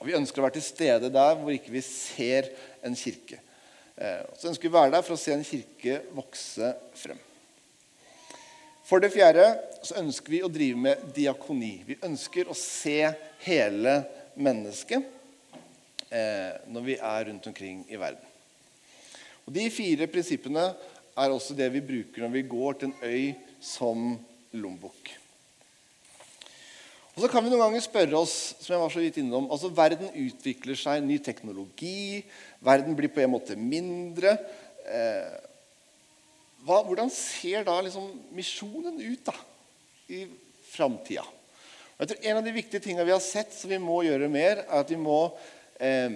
Og 0.02 0.08
Vi 0.08 0.18
ønsker 0.18 0.42
å 0.42 0.48
være 0.48 0.58
til 0.58 0.66
stede 0.66 1.12
der 1.14 1.36
hvor 1.38 1.54
ikke 1.54 1.72
vi 1.72 1.84
ser 1.86 2.50
en 2.84 2.96
kirke. 2.98 3.38
Eh, 3.96 4.24
så 4.38 4.50
ønsker 4.50 4.66
vi 4.66 4.74
å 4.74 4.80
være 4.80 4.96
der 4.96 5.06
for 5.06 5.16
å 5.16 5.22
se 5.22 5.36
en 5.36 5.46
kirke 5.46 6.02
vokse 6.18 6.74
frem. 6.98 7.20
For 8.88 9.00
det 9.00 9.14
fjerde 9.14 9.46
så 9.86 10.02
ønsker 10.02 10.34
vi 10.34 10.42
å 10.44 10.50
drive 10.52 10.80
med 10.84 11.04
diakoni. 11.16 11.76
Vi 11.88 12.00
ønsker 12.04 12.50
å 12.50 12.58
se 12.58 13.14
hele 13.46 13.94
mennesket 14.36 15.06
eh, 16.10 16.58
når 16.68 16.88
vi 16.90 16.98
er 16.98 17.28
rundt 17.30 17.48
omkring 17.48 17.86
i 17.88 18.00
verden. 18.02 18.26
Og 19.46 19.54
De 19.56 19.70
fire 19.74 20.10
prinsippene 20.12 20.66
er 21.18 21.34
også 21.34 21.56
det 21.58 21.68
vi 21.74 21.84
bruker 21.84 22.24
når 22.24 22.36
vi 22.36 22.46
går 22.52 22.78
til 22.80 22.92
en 22.92 23.02
øy 23.04 23.34
som 23.62 24.14
Lombok. 24.52 25.12
Og 27.12 27.24
så 27.24 27.30
kan 27.32 27.44
vi 27.44 27.52
noen 27.52 27.66
ganger 27.66 27.84
spørre 27.84 28.20
oss 28.22 28.36
som 28.62 28.74
jeg 28.74 28.82
var 28.82 28.92
så 28.94 29.02
vidt 29.04 29.20
innom, 29.20 29.50
altså 29.52 29.72
Verden 29.76 30.14
utvikler 30.16 30.80
seg, 30.80 31.04
ny 31.04 31.18
teknologi, 31.24 32.24
verden 32.64 32.96
blir 32.96 33.12
på 33.12 33.24
en 33.24 33.34
måte 33.34 33.58
mindre. 33.60 34.38
Eh, 34.88 35.36
hva, 36.64 36.80
hvordan 36.88 37.12
ser 37.12 37.66
da 37.68 37.76
liksom 37.84 38.08
misjonen 38.38 39.00
ut 39.02 39.28
da, 39.28 39.36
i 40.08 40.24
framtida? 40.72 41.26
En 42.00 42.40
av 42.40 42.46
de 42.46 42.56
viktige 42.56 42.82
tingene 42.82 43.06
vi 43.06 43.14
har 43.14 43.22
sett 43.22 43.52
som 43.54 43.70
vi 43.70 43.78
må 43.82 44.00
gjøre 44.08 44.32
mer, 44.32 44.64
er 44.64 44.80
at 44.80 44.90
vi 44.90 44.98
må 44.98 45.20
eh, 45.84 46.16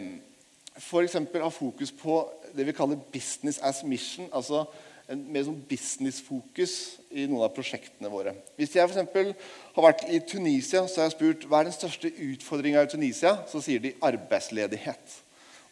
f.eks. 0.77 1.15
ha 1.15 1.49
fokus 1.49 1.91
på 1.91 2.19
det 2.55 2.65
vi 2.65 2.75
kaller 2.75 2.99
'business 3.11 3.59
as 3.61 3.83
mission'. 3.83 4.29
altså 4.33 4.65
en 5.11 5.21
mer 5.31 5.45
sånn 5.45 5.59
businessfokus 5.69 6.73
i 7.13 7.27
noen 7.29 7.45
av 7.45 7.53
prosjektene 7.53 8.09
våre. 8.09 8.33
Hvis 8.57 8.73
jeg 8.77 8.89
for 8.89 9.33
har 9.75 9.85
vært 9.85 10.05
i 10.09 10.19
Tunisia 10.25 10.87
så 10.87 11.01
har 11.01 11.09
jeg 11.09 11.15
spurt 11.17 11.45
hva 11.45 11.61
er 11.61 11.69
den 11.69 11.77
største 11.77 12.09
utfordringa 12.09 12.85
i 12.85 12.89
Tunisia, 12.89 13.35
så 13.45 13.61
sier 13.61 13.83
de 13.83 13.93
arbeidsledighet. 14.01 15.19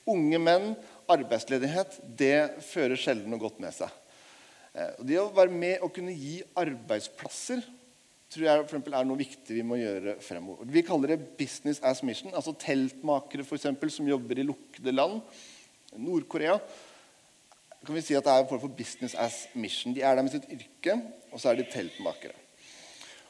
Unge 0.05 0.37
menn, 0.37 0.75
arbeidsledighet, 1.09 1.97
det 2.05 2.61
fører 2.67 2.99
sjelden 2.99 3.33
noe 3.33 3.41
godt 3.41 3.61
med 3.63 3.73
seg. 3.73 3.89
Eh, 4.73 4.93
det 5.01 5.17
å 5.21 5.31
være 5.33 5.53
med 5.53 5.81
og 5.81 5.93
kunne 5.95 6.13
gi 6.13 6.41
arbeidsplasser 6.59 7.63
tror 8.33 8.45
jeg 8.47 8.67
for 8.69 8.95
er 8.97 9.07
noe 9.07 9.19
viktig 9.19 9.55
vi 9.55 9.65
må 9.65 9.77
gjøre 9.79 10.17
fremover. 10.23 10.65
Vi 10.69 10.83
kaller 10.85 11.13
det 11.13 11.37
'business 11.37 11.81
as 11.83 12.01
mission'. 12.01 12.33
altså 12.33 12.53
Teltmakere 12.53 13.43
for 13.43 13.55
eksempel, 13.55 13.91
som 13.91 14.07
jobber 14.07 14.39
i 14.39 14.47
lukkede 14.47 14.91
land. 14.91 15.21
Nord-Korea 15.97 16.59
kan 17.85 17.95
vi 17.95 18.01
si 18.01 18.15
at 18.15 18.23
det 18.23 18.31
er 18.31 18.43
en 18.43 18.47
form 18.47 18.61
for 18.63 18.67
business 18.67 19.15
as 19.15 19.47
mission. 19.53 19.93
De 19.93 20.01
er 20.01 20.15
der 20.15 20.23
med 20.23 20.31
sitt 20.31 20.47
yrke, 20.49 21.01
og 21.31 21.39
så 21.39 21.49
er 21.49 21.55
de 21.59 21.67
teltmakere. 21.67 22.33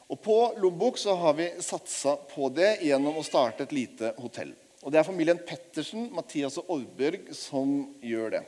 Og 0.08 0.20
På 0.22 0.54
Lombok 0.60 0.98
så 0.98 1.14
har 1.16 1.34
vi 1.34 1.48
satsa 1.60 2.16
på 2.16 2.48
det 2.54 2.78
gjennom 2.84 3.16
å 3.18 3.24
starte 3.24 3.64
et 3.64 3.72
lite 3.72 4.14
hotell. 4.18 4.54
Og 4.84 4.92
Det 4.92 4.98
er 5.00 5.06
familien 5.06 5.38
Pettersen, 5.38 6.10
Mathias 6.12 6.58
og 6.58 6.70
Oddbjørg 6.70 7.32
som 7.34 7.94
gjør 8.02 8.30
det. 8.30 8.42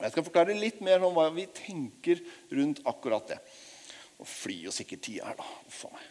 Jeg 0.00 0.12
skal 0.12 0.24
forklare 0.24 0.56
litt 0.56 0.80
mer 0.80 1.02
om 1.04 1.12
hva 1.12 1.26
vi 1.34 1.44
tenker 1.52 2.22
rundt 2.54 2.80
akkurat 2.88 3.34
det. 3.34 3.40
Og 4.20 4.28
flyr 4.28 4.66
jo 4.68 4.74
sikkert 4.74 5.04
tida 5.06 5.30
her, 5.30 5.38
da. 5.38 5.46
Uff 5.70 5.84
a 5.88 5.94
meg. 5.94 6.08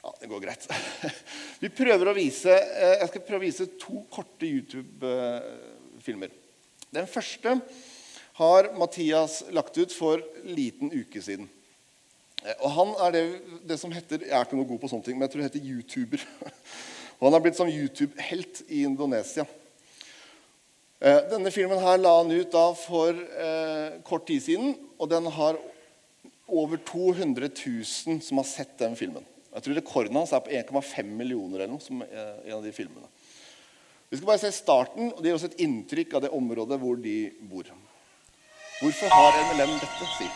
Ja, 0.00 0.12
det 0.22 0.28
går 0.30 0.40
greit. 0.40 0.66
Vi 1.62 1.68
prøver 1.76 2.08
å 2.08 2.16
vise, 2.16 2.54
eh, 2.56 2.96
Jeg 3.02 3.08
skal 3.10 3.24
prøve 3.26 3.42
å 3.42 3.44
vise 3.44 3.66
to 3.80 4.00
korte 4.12 4.48
YouTube-filmer. 4.48 6.30
Den 6.90 7.08
første 7.10 7.58
har 8.40 8.70
Mathias 8.80 9.42
lagt 9.52 9.76
ut 9.76 9.92
for 9.92 10.22
liten 10.46 10.92
uke 10.94 11.20
siden. 11.20 11.50
Eh, 12.40 12.54
og 12.62 12.70
Han 12.78 12.94
er 13.06 13.16
det, 13.16 13.24
det, 13.68 13.76
som 13.82 13.92
heter 13.92 14.24
Jeg 14.24 14.32
er 14.38 14.46
ikke 14.46 14.56
noe 14.56 14.70
god 14.70 14.80
på 14.80 14.92
sånne 14.92 15.04
ting, 15.04 15.18
men 15.18 15.28
jeg 15.28 15.34
tror 15.34 15.42
det 15.42 15.50
heter 15.50 15.68
YouTuber. 15.74 16.24
Og 17.20 17.26
Han 17.26 17.34
har 17.36 17.42
blitt 17.44 17.58
som 17.58 17.68
YouTube-helt 17.68 18.62
i 18.72 18.86
Indonesia. 18.88 19.44
Eh, 21.04 21.20
denne 21.28 21.52
filmen 21.52 21.82
her 21.82 22.00
la 22.00 22.14
han 22.22 22.32
ut 22.32 22.54
da 22.54 22.70
for 22.86 23.20
kort 24.08 24.24
tid 24.30 24.40
siden, 24.46 24.72
og 24.96 25.10
den 25.12 25.28
har 25.36 25.60
over 26.50 26.80
200 26.86 27.48
000 27.48 28.20
som 28.22 28.40
har 28.40 28.48
sett 28.48 28.76
den 28.78 28.96
filmen. 28.98 29.26
Jeg 29.50 29.64
tror 29.64 29.78
rekorden 29.80 30.18
hans 30.20 30.32
er 30.34 30.42
på 30.44 30.52
1,5 30.80 31.14
millioner 31.18 31.62
eller 31.62 31.72
noe. 31.74 31.82
som 31.82 32.02
en 32.02 32.52
av 32.54 32.62
de 32.64 32.72
filmene. 32.74 33.08
Vi 34.10 34.18
skal 34.18 34.26
bare 34.26 34.42
se 34.42 34.50
starten, 34.54 35.12
og 35.12 35.22
det 35.22 35.30
gir 35.30 35.38
oss 35.38 35.46
et 35.46 35.60
inntrykk 35.62 36.14
av 36.18 36.24
det 36.24 36.32
området 36.34 36.78
hvor 36.82 36.98
de 36.98 37.16
bor. 37.50 37.68
Hvorfor 38.80 39.12
har 39.12 39.36
NLM 39.52 39.76
dette, 39.78 40.08
si? 40.16 40.26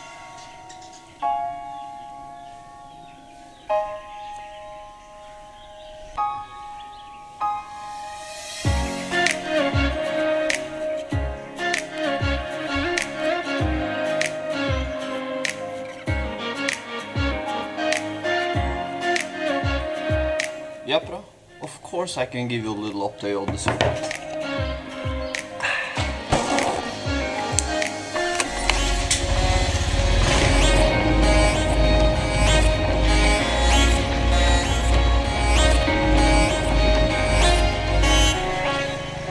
Course 22.05 22.17
I 22.17 22.27
can 22.27 22.47
give 22.47 22.63
you 22.63 22.71
a 22.71 22.81
little 22.85 23.09
update 23.09 23.35
on 23.35 23.47
the 23.47 23.57
support. 23.57 23.97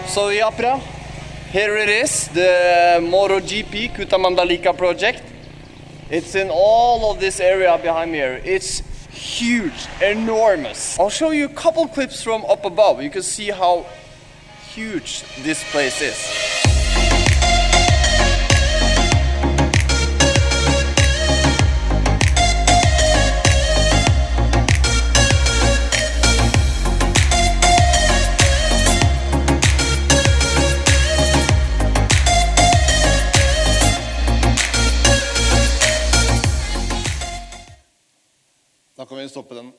So 0.08 0.30
Yapra, 0.30 0.80
here 1.52 1.76
it 1.76 1.88
is, 1.88 2.26
the 2.28 2.98
MotoGP 3.00 3.94
Kutamandalika 3.94 4.76
project. 4.76 5.22
It's 6.10 6.34
in 6.34 6.50
all 6.50 7.12
of 7.12 7.20
this 7.20 7.38
area 7.38 7.78
behind 7.78 8.10
me 8.10 8.18
here. 8.18 8.40
It's 8.44 8.82
huge, 9.34 9.86
enormous. 10.00 10.98
I'll 10.98 11.10
show 11.10 11.30
you 11.30 11.46
a 11.46 11.48
couple 11.48 11.86
clips 11.88 12.22
from 12.22 12.44
up 12.44 12.64
above. 12.64 13.02
You 13.02 13.10
can 13.10 13.22
see 13.22 13.50
how 13.50 13.86
huge 14.72 15.24
this 15.42 15.68
place 15.72 16.00
is. 16.00 16.43
Stoppe 39.44 39.58
den. 39.60 39.72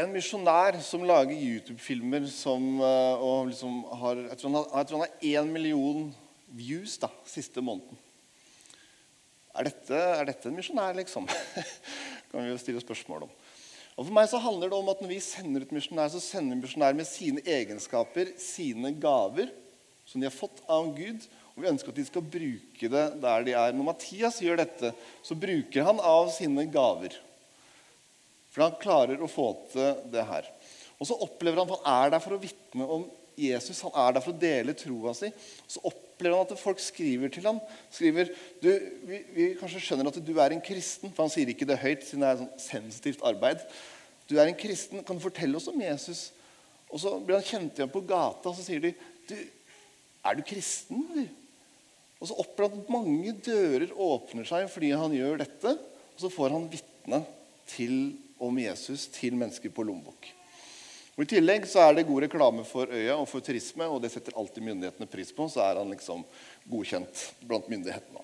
En 0.00 0.12
misjonær 0.14 0.78
som 0.82 1.02
lager 1.06 1.34
YouTube-filmer 1.34 2.24
uh, 2.24 3.20
og 3.20 3.50
liksom 3.50 3.82
har 4.00 4.22
jeg 4.30 4.38
tror, 4.38 4.54
har, 4.54 4.68
jeg 4.78 4.86
tror, 4.88 5.00
han 5.00 5.04
har 5.04 5.42
én 5.42 5.50
million 5.50 6.14
views 6.46 6.96
da, 6.98 7.10
siste 7.26 7.60
måneden. 7.60 7.98
Er 9.54 9.66
dette, 9.66 9.94
er 9.94 10.24
dette 10.26 10.48
en 10.48 10.56
misjonær, 10.56 10.94
liksom? 10.94 11.26
kan 12.30 12.44
vi 12.44 12.52
jo 12.52 12.58
stille 12.58 12.82
spørsmål 12.82 13.26
om. 13.26 13.32
Og 13.98 14.06
For 14.06 14.14
meg 14.14 14.30
så 14.30 14.40
handler 14.40 14.70
det 14.70 14.78
om 14.78 14.88
at 14.88 15.02
når 15.02 15.10
vi 15.10 15.20
sender 15.20 15.66
ut 15.66 15.74
misjonær, 15.74 16.08
så 16.14 16.22
sender 16.22 16.56
vi 16.56 16.64
misjonær 16.64 16.96
med 16.96 17.06
sine 17.10 17.42
egenskaper, 17.44 18.30
sine 18.40 18.94
gaver, 19.02 19.50
som 20.06 20.22
de 20.22 20.30
har 20.30 20.34
fått 20.34 20.62
av 20.70 20.94
Gud, 20.96 21.26
og 21.60 21.66
Vi 21.66 21.72
ønsker 21.74 21.92
at 21.92 21.98
de 22.00 22.06
skal 22.08 22.24
bruke 22.24 22.88
det 22.88 23.06
der 23.20 23.42
de 23.44 23.52
er. 23.52 23.74
Når 23.76 23.90
Mathias 23.90 24.40
gjør 24.40 24.62
dette, 24.62 24.94
så 25.22 25.36
bruker 25.36 25.84
han 25.84 26.00
av 26.00 26.30
sine 26.32 26.64
gaver. 26.72 27.12
For 28.50 28.64
han 28.64 28.78
klarer 28.80 29.20
å 29.20 29.28
få 29.30 29.50
til 29.74 29.98
det 30.10 30.24
her. 30.24 30.48
Og 30.96 31.08
så 31.10 31.18
opplever 31.20 31.60
han 31.60 31.68
at 31.68 31.82
han 31.84 31.98
er 32.00 32.14
der 32.14 32.24
for 32.24 32.36
å 32.36 32.40
vitne 32.40 32.88
om 32.96 33.04
Jesus. 33.36 33.82
Han 33.84 33.92
er 33.92 34.16
der 34.16 34.24
for 34.24 34.32
å 34.32 34.40
dele 34.40 34.76
troa 34.76 35.12
si. 35.16 35.28
Så 35.68 35.84
opplever 35.84 36.38
han 36.38 36.48
at 36.48 36.64
folk 36.64 36.80
skriver 36.80 37.32
til 37.32 37.44
ham. 37.50 37.60
Skriver, 37.92 38.32
du, 38.64 38.70
vi, 39.04 39.20
vi, 39.36 39.52
kanskje 39.60 39.84
skjønner 39.84 40.08
at 40.08 40.20
du 40.24 40.32
er 40.38 40.56
en 40.56 40.64
kristen, 40.64 41.12
for 41.12 41.26
han 41.26 41.32
sier 41.32 41.52
ikke 41.52 41.68
det 41.68 41.80
høyt, 41.84 42.08
siden 42.08 42.24
det 42.24 42.32
er 42.32 42.40
sånn 42.40 42.52
sensitivt 42.64 43.24
arbeid. 43.28 43.62
Du 44.30 44.38
er 44.38 44.48
en 44.48 44.58
kristen, 44.58 45.04
kan 45.04 45.20
du 45.20 45.24
fortelle 45.24 45.60
oss 45.60 45.68
om 45.68 45.80
Jesus? 45.84 46.30
Og 46.88 47.04
så 47.04 47.14
blir 47.20 47.36
han 47.36 47.46
kjent 47.46 47.76
igjen 47.76 47.92
på 47.92 48.02
gata, 48.08 48.48
og 48.48 48.56
så 48.56 48.64
sier 48.64 48.82
de 48.88 48.96
du, 49.28 49.36
er 50.26 50.36
du 50.36 50.42
kristen? 50.46 51.04
Du? 51.12 51.22
Og 52.20 52.28
så 52.28 52.36
opplever 52.42 52.74
han 52.74 52.82
at 52.84 52.92
mange 52.92 53.32
dører 53.44 53.94
åpner 53.96 54.44
seg 54.48 54.68
fordi 54.70 54.92
han 54.92 55.14
gjør 55.16 55.40
dette. 55.40 55.72
Og 56.14 56.20
så 56.20 56.30
får 56.32 56.52
han 56.52 56.68
vitne 56.72 57.22
om 58.40 58.58
Jesus 58.60 59.06
til 59.14 59.36
mennesker 59.38 59.72
på 59.72 59.84
lommebok. 59.86 60.28
Og 61.16 61.24
I 61.24 61.30
tillegg 61.34 61.66
så 61.68 61.82
er 61.84 61.96
det 61.96 62.06
god 62.08 62.24
reklame 62.24 62.62
for 62.64 62.88
øya 62.88 63.16
og 63.20 63.26
for 63.28 63.44
turisme, 63.44 63.84
og 63.84 64.00
det 64.00 64.10
setter 64.12 64.36
alltid 64.40 64.64
myndighetene 64.64 65.08
pris 65.10 65.32
på. 65.36 65.48
Så 65.52 65.60
er 65.64 65.76
han 65.80 65.92
liksom 65.92 66.24
godkjent 66.70 67.24
blant 67.48 67.68
myndighetene. 67.72 68.22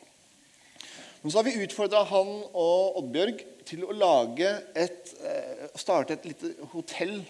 Men 1.20 1.32
så 1.32 1.40
har 1.40 1.46
vi 1.48 1.64
utfordra 1.64 2.04
han 2.06 2.30
og 2.52 2.96
Oddbjørg 3.00 3.44
til 3.66 3.84
å 3.84 3.92
et, 4.38 5.14
eh, 5.26 5.66
starte 5.74 6.12
et 6.14 6.24
lite 6.24 6.54
hotell 6.72 7.24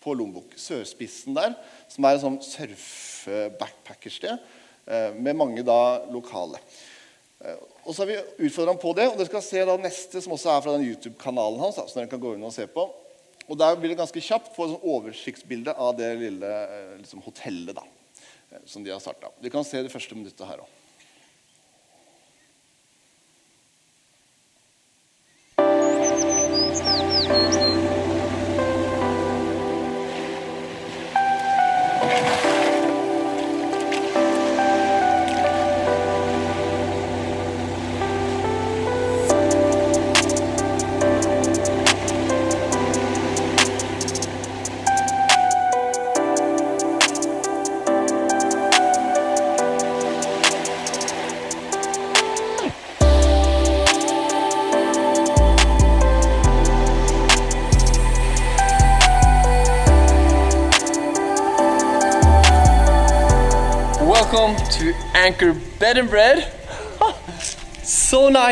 på 0.00 0.14
Lombok. 0.16 0.52
Sørspissen 0.56 1.34
der, 1.34 1.54
som 1.88 2.04
er 2.04 2.14
et 2.14 2.24
sånn 2.24 2.40
surfe-backpackersted 2.42 4.38
med 4.86 5.34
mange 5.34 5.64
da 5.66 5.80
lokale. 6.14 6.60
Eh, 7.40 7.56
og 7.84 7.94
så 7.94 8.02
har 8.02 8.06
vi 8.06 8.46
utfordra 8.46 8.72
ham 8.72 8.80
på 8.80 8.92
det, 8.96 9.08
og 9.10 9.18
dere 9.18 9.28
skal 9.28 9.44
se 9.44 9.64
da 9.68 9.76
neste, 9.80 10.22
som 10.22 10.34
også 10.34 10.52
er 10.52 10.62
fra 10.64 10.76
den 10.76 10.86
YouTube-kanalen 10.88 11.60
hans. 11.62 11.78
så 11.78 11.98
dere 11.98 12.10
kan 12.10 12.22
gå 12.22 12.34
inn 12.34 12.46
og 12.46 12.54
se 12.54 12.66
på. 12.70 12.88
Og 13.46 13.58
Der 13.58 13.76
blir 13.76 13.92
det 13.92 14.00
ganske 14.00 14.20
kjapt 14.20 14.56
få 14.56 14.66
et 14.66 14.80
oversiktsbilde 14.82 15.74
av 15.74 15.94
det 15.98 16.08
lille 16.18 16.48
eh, 16.64 16.96
liksom, 17.02 17.22
hotellet 17.22 17.76
da, 17.76 17.84
som 18.64 18.82
de 18.82 18.90
har 18.90 19.02
starta. 19.02 19.30
Vi 19.40 19.52
kan 19.52 19.64
se 19.64 19.82
det 19.82 19.92
første 19.92 20.18
minuttet 20.18 20.48
her 20.48 20.64
òg. 20.64 20.72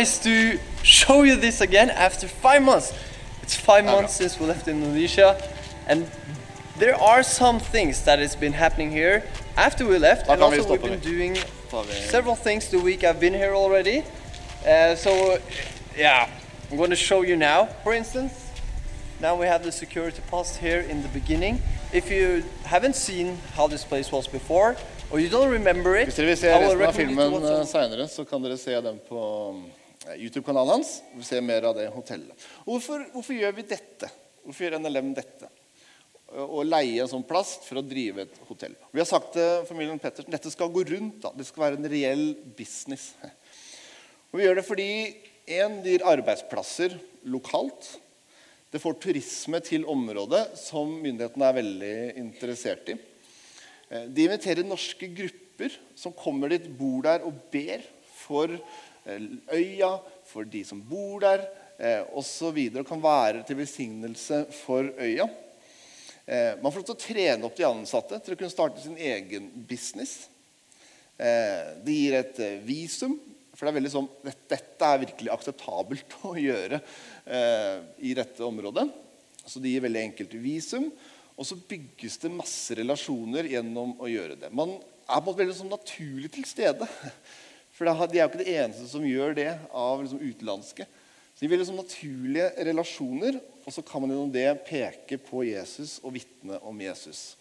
Nice 0.05 0.19
to 0.19 0.59
show 0.83 1.23
you 1.23 1.35
this 1.35 1.63
again 1.63 1.89
after 1.89 2.29
five 2.29 2.63
months. 2.63 2.93
It's 3.43 3.57
five 3.57 3.87
months 3.87 4.13
since 4.13 4.39
we 4.39 4.45
left 4.45 4.69
Indonesia, 4.69 5.31
and 5.87 6.07
there 6.79 6.95
are 7.01 7.23
some 7.23 7.59
things 7.59 8.05
that 8.05 8.19
has 8.19 8.37
been 8.37 8.53
happening 8.53 8.91
here 8.91 9.23
after 9.57 9.87
we 9.87 9.97
left, 9.99 10.29
and 10.29 10.43
also 10.43 10.69
we've 10.69 10.83
been 10.83 11.01
doing 11.01 11.39
several 11.89 12.37
things 12.37 12.69
the 12.69 12.79
week 12.79 13.03
I've 13.03 13.19
been 13.19 13.33
here 13.33 13.55
already. 13.55 14.05
Uh, 14.67 14.95
so, 14.95 15.39
yeah, 15.97 16.29
I'm 16.71 16.77
going 16.77 16.91
to 16.91 17.03
show 17.11 17.23
you 17.23 17.37
now. 17.37 17.69
For 17.83 17.95
instance, 17.95 18.33
now 19.21 19.35
we 19.41 19.47
have 19.47 19.63
the 19.63 19.73
security 19.73 20.21
post 20.29 20.59
here 20.59 20.81
in 20.81 21.01
the 21.01 21.09
beginning. 21.09 21.63
If 21.95 22.11
you 22.11 22.45
haven't 22.65 22.97
seen 22.97 23.39
how 23.57 23.69
this 23.69 23.85
place 23.85 24.13
was 24.13 24.29
before, 24.29 24.77
or 25.11 25.19
you 25.19 25.31
don't 25.31 25.51
remember 25.51 25.97
it, 25.97 26.07
Hvis 26.09 26.17
dere 26.17 26.27
vil 26.27 26.37
se 26.37 26.49
I 26.49 26.59
will 26.59 26.77
resten 26.77 26.83
av 26.83 26.97
recommend 26.97 27.11
you 27.11 27.17
to 27.17 27.23
filmen 27.23 27.43
watch 27.43 27.57
eh, 27.57 27.63
it. 27.63 27.69
senere, 27.69 28.09
så 28.09 28.25
kan 28.25 28.45
dere 28.45 28.57
se 28.57 28.75
den 28.81 29.01
på 29.09 29.21
YouTube-kanalen 30.19 30.77
hans. 30.79 30.97
Vi 31.17 31.27
ser 31.27 31.45
mer 31.45 31.67
av 31.71 31.77
det 31.79 31.89
hotellet. 31.95 32.47
Hvorfor, 32.67 33.07
hvorfor 33.15 33.37
gjør 33.37 33.55
vi 33.57 33.67
dette? 33.69 34.11
Hvorfor 34.45 34.67
gjør 34.67 34.79
NLM 34.83 35.13
dette? 35.17 35.51
Å 36.35 36.65
leie 36.67 37.03
en 37.03 37.11
sånn 37.11 37.27
plass 37.27 37.57
for 37.63 37.79
å 37.79 37.87
drive 37.87 38.25
et 38.25 38.39
hotell. 38.49 38.75
Vi 38.91 39.01
har 39.01 39.09
sagt 39.09 39.35
til 39.37 39.67
familien 39.69 40.01
Pettersen 40.03 40.33
dette 40.35 40.51
skal 40.53 40.73
gå 40.73 40.83
rundt. 40.89 41.21
da. 41.23 41.33
Det 41.37 41.47
skal 41.47 41.69
være 41.69 41.79
en 41.81 41.91
reell 41.93 42.27
business. 42.59 43.13
Og 44.33 44.41
Vi 44.41 44.47
gjør 44.49 44.59
det 44.59 44.67
fordi 44.67 44.89
det 45.47 45.93
gir 45.93 46.07
arbeidsplasser 46.09 46.97
lokalt. 47.31 47.93
Det 48.73 48.81
får 48.83 48.97
turisme 48.99 49.61
til 49.63 49.85
området, 49.87 50.57
som 50.59 50.89
myndighetene 51.05 51.47
er 51.47 51.59
veldig 51.61 51.97
interessert 52.19 52.89
i. 52.91 52.97
Eh, 53.91 54.09
De 54.11 54.25
inviterer 54.27 54.67
norske 54.67 55.07
grupper 55.15 55.77
som 55.95 56.17
kommer 56.17 56.51
dit, 56.51 56.67
bor 56.67 57.05
der 57.07 57.23
og 57.29 57.37
ber 57.53 57.85
for 58.25 58.51
eh, 58.51 58.61
øya, 59.05 59.91
for 60.27 60.49
de 60.49 60.65
som 60.65 60.81
bor 60.81 61.21
der 61.25 61.45
osv. 62.15 62.59
Og, 62.71 62.85
kan 62.89 63.03
være 63.03 63.43
til 63.47 63.59
velsignelse 63.59 64.45
for 64.65 64.89
øya. 64.99 65.27
Eh, 66.27 66.57
Man 66.63 66.73
får 66.73 66.81
lov 66.81 66.89
til 66.89 66.97
å 66.97 67.05
trene 67.05 67.47
opp 67.47 67.57
de 67.59 67.67
ansatte 67.69 68.19
til 68.25 68.35
å 68.35 68.39
kunne 68.39 68.53
starte 68.53 68.83
sin 68.83 68.97
egen 68.97 69.51
business. 69.69 70.29
Eh, 71.19 71.77
Det 71.85 71.97
gir 71.99 72.19
et 72.19 72.39
eh, 72.41 72.61
visum, 72.65 73.19
for 73.55 73.67
det 73.67 73.73
er 73.75 73.79
veldig 73.79 73.93
sånn, 73.93 74.09
dette, 74.25 74.47
dette 74.51 74.89
er 74.89 75.03
virkelig 75.05 75.35
akseptabelt 75.35 76.17
å 76.31 76.35
gjøre 76.41 76.81
eh, 76.81 77.77
i 78.09 78.15
dette 78.17 78.45
området. 78.47 78.89
Så 79.45 79.61
det 79.61 79.75
gir 79.75 79.85
veldig 79.85 80.07
enkelt 80.09 80.35
visum. 80.41 80.89
Og 81.35 81.47
så 81.47 81.59
bygges 81.59 82.17
det 82.23 82.31
masse 82.33 82.77
relasjoner 82.79 83.51
gjennom 83.51 83.97
å 84.01 84.09
gjøre 84.09 84.39
det. 84.39 84.53
Man 84.55 84.77
er 84.79 85.19
på 85.19 85.19
en 85.19 85.27
måte 85.27 85.41
veldig 85.43 85.57
sånn 85.59 85.73
naturlig 85.75 86.31
til 86.33 86.47
stede. 86.49 86.87
For 87.75 87.87
de 87.87 88.19
er 88.19 88.23
jo 88.23 88.31
ikke 88.31 88.45
det 88.45 88.55
eneste 88.55 88.87
som 88.91 89.07
gjør 89.07 89.35
det 89.35 89.51
av 89.75 90.03
liksom 90.03 90.23
utenlandske. 90.23 90.87
Så 91.35 91.43
de 91.43 91.51
vil 91.51 91.59
liksom 91.59 91.81
naturlige 91.81 92.51
relasjoner, 92.69 93.41
og 93.65 93.75
så 93.75 93.83
kan 93.83 94.03
man 94.03 94.13
gjennom 94.13 94.35
det 94.35 94.47
peke 94.69 95.19
på 95.19 95.43
Jesus 95.49 95.97
og 96.05 96.15
vitne 96.15 96.61
om 96.63 96.79
Jesus. 96.85 97.35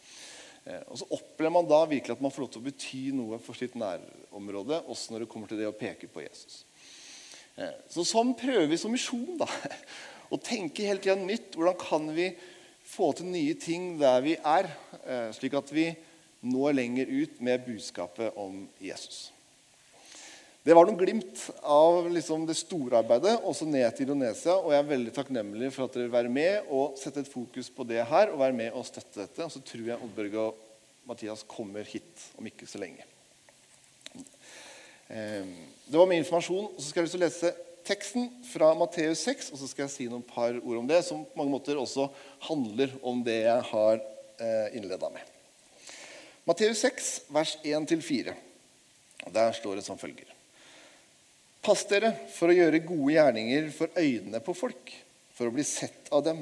Eh, 0.65 0.81
Og 0.89 0.97
så 0.97 1.09
opplever 1.13 1.53
man 1.53 1.67
da 1.69 1.83
virkelig 1.85 2.15
at 2.15 2.23
man 2.23 2.33
får 2.33 2.45
lov 2.45 2.51
til 2.53 2.63
å 2.63 2.69
bety 2.69 3.03
noe 3.13 3.37
for 3.43 3.59
sitt 3.59 3.75
nærområde, 3.77 4.81
også 4.89 5.13
når 5.13 5.25
det 5.25 5.29
kommer 5.29 5.51
til 5.51 5.61
det 5.61 5.69
å 5.69 5.77
peke 5.77 6.09
på 6.09 6.23
Jesus. 6.25 6.63
Eh, 7.57 7.75
Så 7.89 8.07
sånn 8.07 8.33
prøver 8.33 8.65
vi 8.71 8.81
som 8.81 8.91
misjon 8.91 9.37
da, 9.37 9.49
å 10.33 10.41
tenke 10.41 10.87
hele 10.87 11.03
tida 11.03 11.19
nytt. 11.19 11.53
Hvordan 11.53 11.77
kan 11.77 12.09
vi 12.15 12.31
få 12.83 13.11
til 13.13 13.29
nye 13.29 13.53
ting 13.53 13.99
der 14.01 14.25
vi 14.25 14.33
er, 14.39 14.71
eh, 15.05 15.29
slik 15.37 15.53
at 15.53 15.69
vi 15.71 15.91
når 16.43 16.73
lenger 16.75 17.07
ut 17.07 17.39
med 17.41 17.63
budskapet 17.65 18.35
om 18.35 18.65
Jesus. 18.81 19.31
Det 20.63 20.71
var 20.71 20.87
noen 20.87 20.95
glimt 20.95 21.41
av 21.67 22.05
liksom 22.07 22.45
det 22.47 22.53
store 22.55 23.01
arbeidet, 23.01 23.33
også 23.43 23.65
ned 23.67 23.83
til 23.97 24.05
Indonesia. 24.05 24.53
Og 24.55 24.71
jeg 24.71 24.79
er 24.79 24.91
veldig 24.93 25.11
takknemlig 25.11 25.71
for 25.75 25.83
at 25.83 25.97
dere 25.97 26.05
vil 26.05 26.13
være 26.13 26.29
med 26.31 26.69
og 26.71 26.93
sette 26.95 27.19
et 27.19 27.27
fokus 27.31 27.67
på 27.67 27.83
det 27.89 27.99
her. 28.07 28.31
Og 28.31 28.39
være 28.39 28.55
med 28.55 28.69
og 28.71 28.85
støtte 28.87 29.25
dette. 29.25 29.43
Og 29.43 29.51
så 29.51 29.59
tror 29.59 29.89
jeg 29.89 29.99
Oddbjørg 30.05 30.37
og 30.39 30.61
Mathias 31.09 31.43
kommer 31.51 31.83
hit 31.83 32.23
om 32.39 32.47
ikke 32.47 32.67
så 32.71 32.79
lenge. 32.79 33.03
Eh, 35.11 35.51
Det 35.83 35.99
var 35.99 36.07
min 36.07 36.23
informasjon. 36.23 36.69
Og 36.71 36.79
så 36.79 36.87
skal 36.87 37.03
jeg 37.03 37.09
lyst 37.09 37.17
til 37.17 37.19
å 37.19 37.25
lese 37.25 37.51
teksten 37.83 38.29
fra 38.47 38.69
Matteus 38.79 39.25
6, 39.27 39.49
og 39.51 39.59
så 39.59 39.67
skal 39.67 39.83
jeg 39.83 39.91
si 39.97 40.07
noen 40.07 40.23
par 40.23 40.55
ord 40.55 40.79
om 40.79 40.87
det, 40.87 41.01
som 41.03 41.25
på 41.27 41.41
mange 41.41 41.51
måter 41.51 41.75
også 41.75 42.07
handler 42.47 42.93
om 43.03 43.19
det 43.27 43.41
jeg 43.41 43.65
har 43.73 43.99
innleda 44.71 45.11
med. 45.11 45.27
Matteus 46.47 46.79
6, 46.87 47.11
vers 47.35 47.57
1-4. 47.67 48.33
Der 49.35 49.51
står 49.59 49.75
det 49.81 49.85
som 49.85 49.99
følger. 49.99 50.32
Pass 51.63 51.85
dere 51.87 52.11
for 52.33 52.51
å 52.51 52.55
gjøre 52.57 52.81
gode 52.83 53.13
gjerninger 53.15 53.69
for 53.71 53.93
øynene 53.95 54.41
på 54.43 54.55
folk, 54.57 54.89
for 55.31 55.47
å 55.47 55.53
bli 55.55 55.63
sett 55.63 56.09
av 56.11 56.25
dem. 56.25 56.41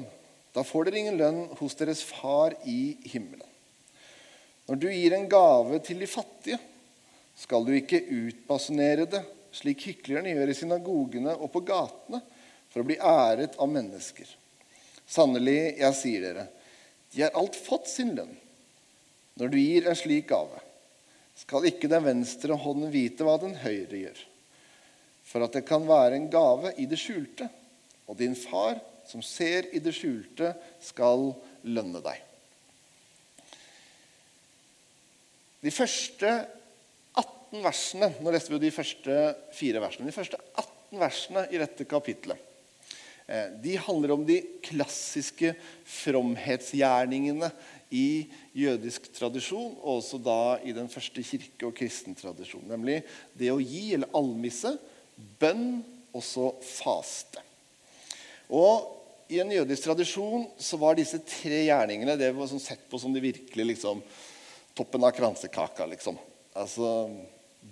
Da 0.50 0.64
får 0.66 0.88
dere 0.88 0.98
ingen 0.98 1.18
lønn 1.20 1.44
hos 1.60 1.76
deres 1.78 2.02
far 2.02 2.56
i 2.66 2.96
himmelen. 3.06 3.46
Når 4.66 4.80
du 4.82 4.88
gir 4.90 5.14
en 5.14 5.28
gave 5.30 5.78
til 5.86 6.02
de 6.02 6.08
fattige, 6.10 6.58
skal 7.38 7.62
du 7.66 7.70
ikke 7.76 8.02
utbasunere 8.02 9.06
det, 9.10 9.22
slik 9.54 9.86
hyklerne 9.86 10.34
gjør 10.34 10.50
i 10.50 10.56
synagogene 10.58 11.36
og 11.38 11.52
på 11.54 11.62
gatene, 11.70 12.22
for 12.72 12.82
å 12.82 12.88
bli 12.88 12.98
æret 12.98 13.54
av 13.60 13.70
mennesker. 13.70 14.26
Sannelig, 15.06 15.76
jeg 15.76 15.98
sier 15.98 16.26
dere, 16.26 16.48
de 17.12 17.22
har 17.22 17.38
alt 17.38 17.54
fått 17.58 17.90
sin 17.92 18.14
lønn. 18.16 18.34
Når 19.38 19.54
du 19.54 19.58
gir 19.60 19.86
en 19.86 19.98
slik 19.98 20.30
gave, 20.32 20.58
skal 21.38 21.68
ikke 21.68 21.90
den 21.92 22.04
venstre 22.10 22.58
hånden 22.58 22.90
vite 22.92 23.26
hva 23.28 23.38
den 23.40 23.54
høyre 23.62 24.04
gjør. 24.06 24.22
For 25.26 25.44
at 25.44 25.54
det 25.56 25.64
kan 25.68 25.84
være 25.88 26.18
en 26.18 26.30
gave 26.32 26.74
i 26.82 26.86
det 26.90 26.98
skjulte, 27.00 27.48
og 28.10 28.18
din 28.18 28.34
far, 28.36 28.80
som 29.08 29.22
ser 29.24 29.70
i 29.74 29.80
det 29.82 29.94
skjulte, 29.96 30.52
skal 30.82 31.30
lønne 31.62 32.02
deg. 32.04 32.20
De 35.62 35.70
første 35.70 36.30
18 37.52 37.60
versene 37.62 38.08
Nå 38.18 38.32
leste 38.34 38.50
vi 38.50 38.56
jo 38.56 38.64
de 38.64 38.72
første 38.74 39.18
fire 39.54 39.82
versene. 39.82 40.08
De 40.08 40.14
første 40.14 40.40
18 40.58 40.98
versene 40.98 41.44
i 41.54 41.60
dette 41.60 41.86
kapitlet 41.88 42.40
eh, 43.28 43.52
de 43.62 43.76
handler 43.78 44.16
om 44.16 44.24
de 44.26 44.40
klassiske 44.64 45.52
fromhetsgjerningene 46.00 47.52
i 47.92 48.24
jødisk 48.56 49.10
tradisjon, 49.12 49.76
og 49.84 50.00
også 50.00 50.18
da 50.24 50.40
i 50.64 50.72
den 50.74 50.88
første 50.90 51.22
kirke- 51.22 51.68
og 51.68 51.76
kristentradisjonen. 51.76 52.70
Nemlig 52.72 53.02
det 53.36 53.52
å 53.52 53.60
gi, 53.60 53.92
eller 53.94 54.10
almisse, 54.16 54.72
bønn 55.40 55.80
og 56.12 56.24
så 56.24 56.50
faste. 56.64 57.42
Og 58.52 59.32
I 59.32 59.40
en 59.40 59.52
jødisk 59.54 59.86
tradisjon 59.86 60.44
så 60.60 60.78
var 60.80 60.98
disse 60.98 61.22
tre 61.24 61.62
gjerningene 61.64 62.18
det 62.20 62.32
var 62.36 62.50
sånn 62.50 62.62
sett 62.62 62.84
på 62.90 63.00
som 63.00 63.14
de 63.14 63.22
virkelig 63.24 63.68
liksom, 63.74 64.02
toppen 64.76 65.04
av 65.06 65.14
kransekaka. 65.16 65.88
Liksom. 65.94 66.18
Altså, 66.52 67.08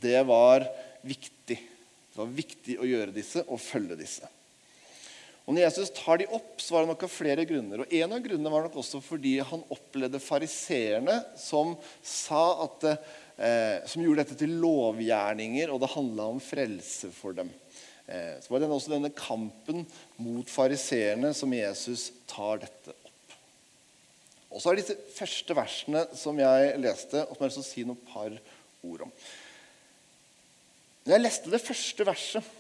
det 0.01 0.23
var 0.29 0.65
viktig. 1.05 1.59
Det 2.11 2.19
var 2.19 2.37
viktig 2.37 2.79
å 2.81 2.89
gjøre 2.89 3.15
disse 3.15 3.45
og 3.47 3.61
følge 3.63 3.99
disse. 4.01 4.29
Og 5.47 5.57
når 5.57 5.65
Jesus 5.65 5.91
tar 5.97 6.21
de 6.21 6.29
opp, 6.31 6.61
så 6.63 6.77
var 6.77 6.85
det 6.85 6.93
nok 6.93 7.05
av 7.07 7.13
flere 7.13 7.45
grunner. 7.49 7.83
Og 7.83 7.95
En 7.97 8.13
av 8.15 8.21
grunnene 8.23 8.53
var 8.53 8.67
nok 8.67 8.77
også 8.83 9.01
fordi 9.03 9.39
han 9.43 9.65
opplevde 9.75 10.21
fariseerne 10.23 11.17
som 11.41 11.73
sa 12.07 12.45
at, 12.67 12.87
eh, 13.41 13.81
som 13.89 14.05
gjorde 14.05 14.25
dette 14.25 14.39
til 14.43 14.53
lovgjerninger, 14.63 15.73
og 15.73 15.81
det 15.83 15.93
handla 15.95 16.29
om 16.35 16.41
frelse 16.45 17.11
for 17.15 17.37
dem. 17.37 17.51
Eh, 18.07 18.37
så 18.43 18.53
var 18.53 18.63
det 18.63 18.71
også 18.71 18.95
denne 18.95 19.13
kampen 19.17 19.85
mot 20.21 20.51
fariseerne 20.51 21.33
som 21.37 21.53
Jesus 21.55 22.11
tar 22.31 22.63
dette 22.65 22.95
opp. 22.95 23.37
Og 24.51 24.59
så 24.63 24.73
er 24.73 24.81
disse 24.81 24.99
første 25.15 25.55
versene 25.55 26.05
som 26.19 26.39
jeg 26.43 26.73
leste, 26.83 27.23
og 27.27 27.37
som 27.37 27.47
jeg 27.47 27.63
å 27.63 27.67
si 27.67 27.87
noen 27.87 28.09
par 28.11 28.35
ord 28.83 29.07
om. 29.07 29.13
Når 31.07 31.15
jeg 31.15 31.25
leste 31.25 31.53
det 31.53 31.63
første 31.63 32.07
verset, 32.07 32.57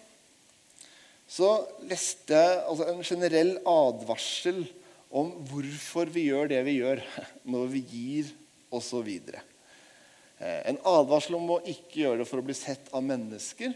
så 1.30 1.48
leste 1.86 2.34
jeg 2.34 2.62
altså, 2.64 2.86
en 2.90 3.04
generell 3.06 3.52
advarsel 3.68 4.64
om 5.10 5.32
hvorfor 5.50 6.10
vi 6.10 6.28
gjør 6.28 6.50
det 6.50 6.62
vi 6.66 6.78
gjør 6.78 7.02
når 7.52 7.72
vi 7.74 7.82
gir 7.90 8.32
osv. 8.74 9.10
Eh, 9.10 9.46
En 10.40 10.78
advarsel 10.88 11.36
om 11.36 11.50
å 11.52 11.62
ikke 11.68 12.04
gjøre 12.04 12.22
det 12.22 12.28
for 12.30 12.40
å 12.40 12.46
bli 12.46 12.56
sett 12.56 12.88
av 12.96 13.04
mennesker, 13.04 13.74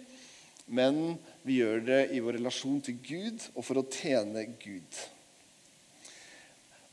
men 0.64 1.18
vi 1.44 1.58
gjør 1.60 1.82
det 1.84 2.00
i 2.16 2.22
vår 2.24 2.38
relasjon 2.38 2.80
til 2.86 2.96
Gud 3.04 3.42
og 3.52 3.66
for 3.66 3.80
å 3.80 3.88
tjene 3.92 4.46
Gud. 4.60 5.00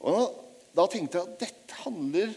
Og 0.03 0.47
Da 0.71 0.85
tenkte 0.87 1.19
jeg 1.19 1.27
at 1.27 1.41
dette 1.41 1.77
handler 1.83 2.29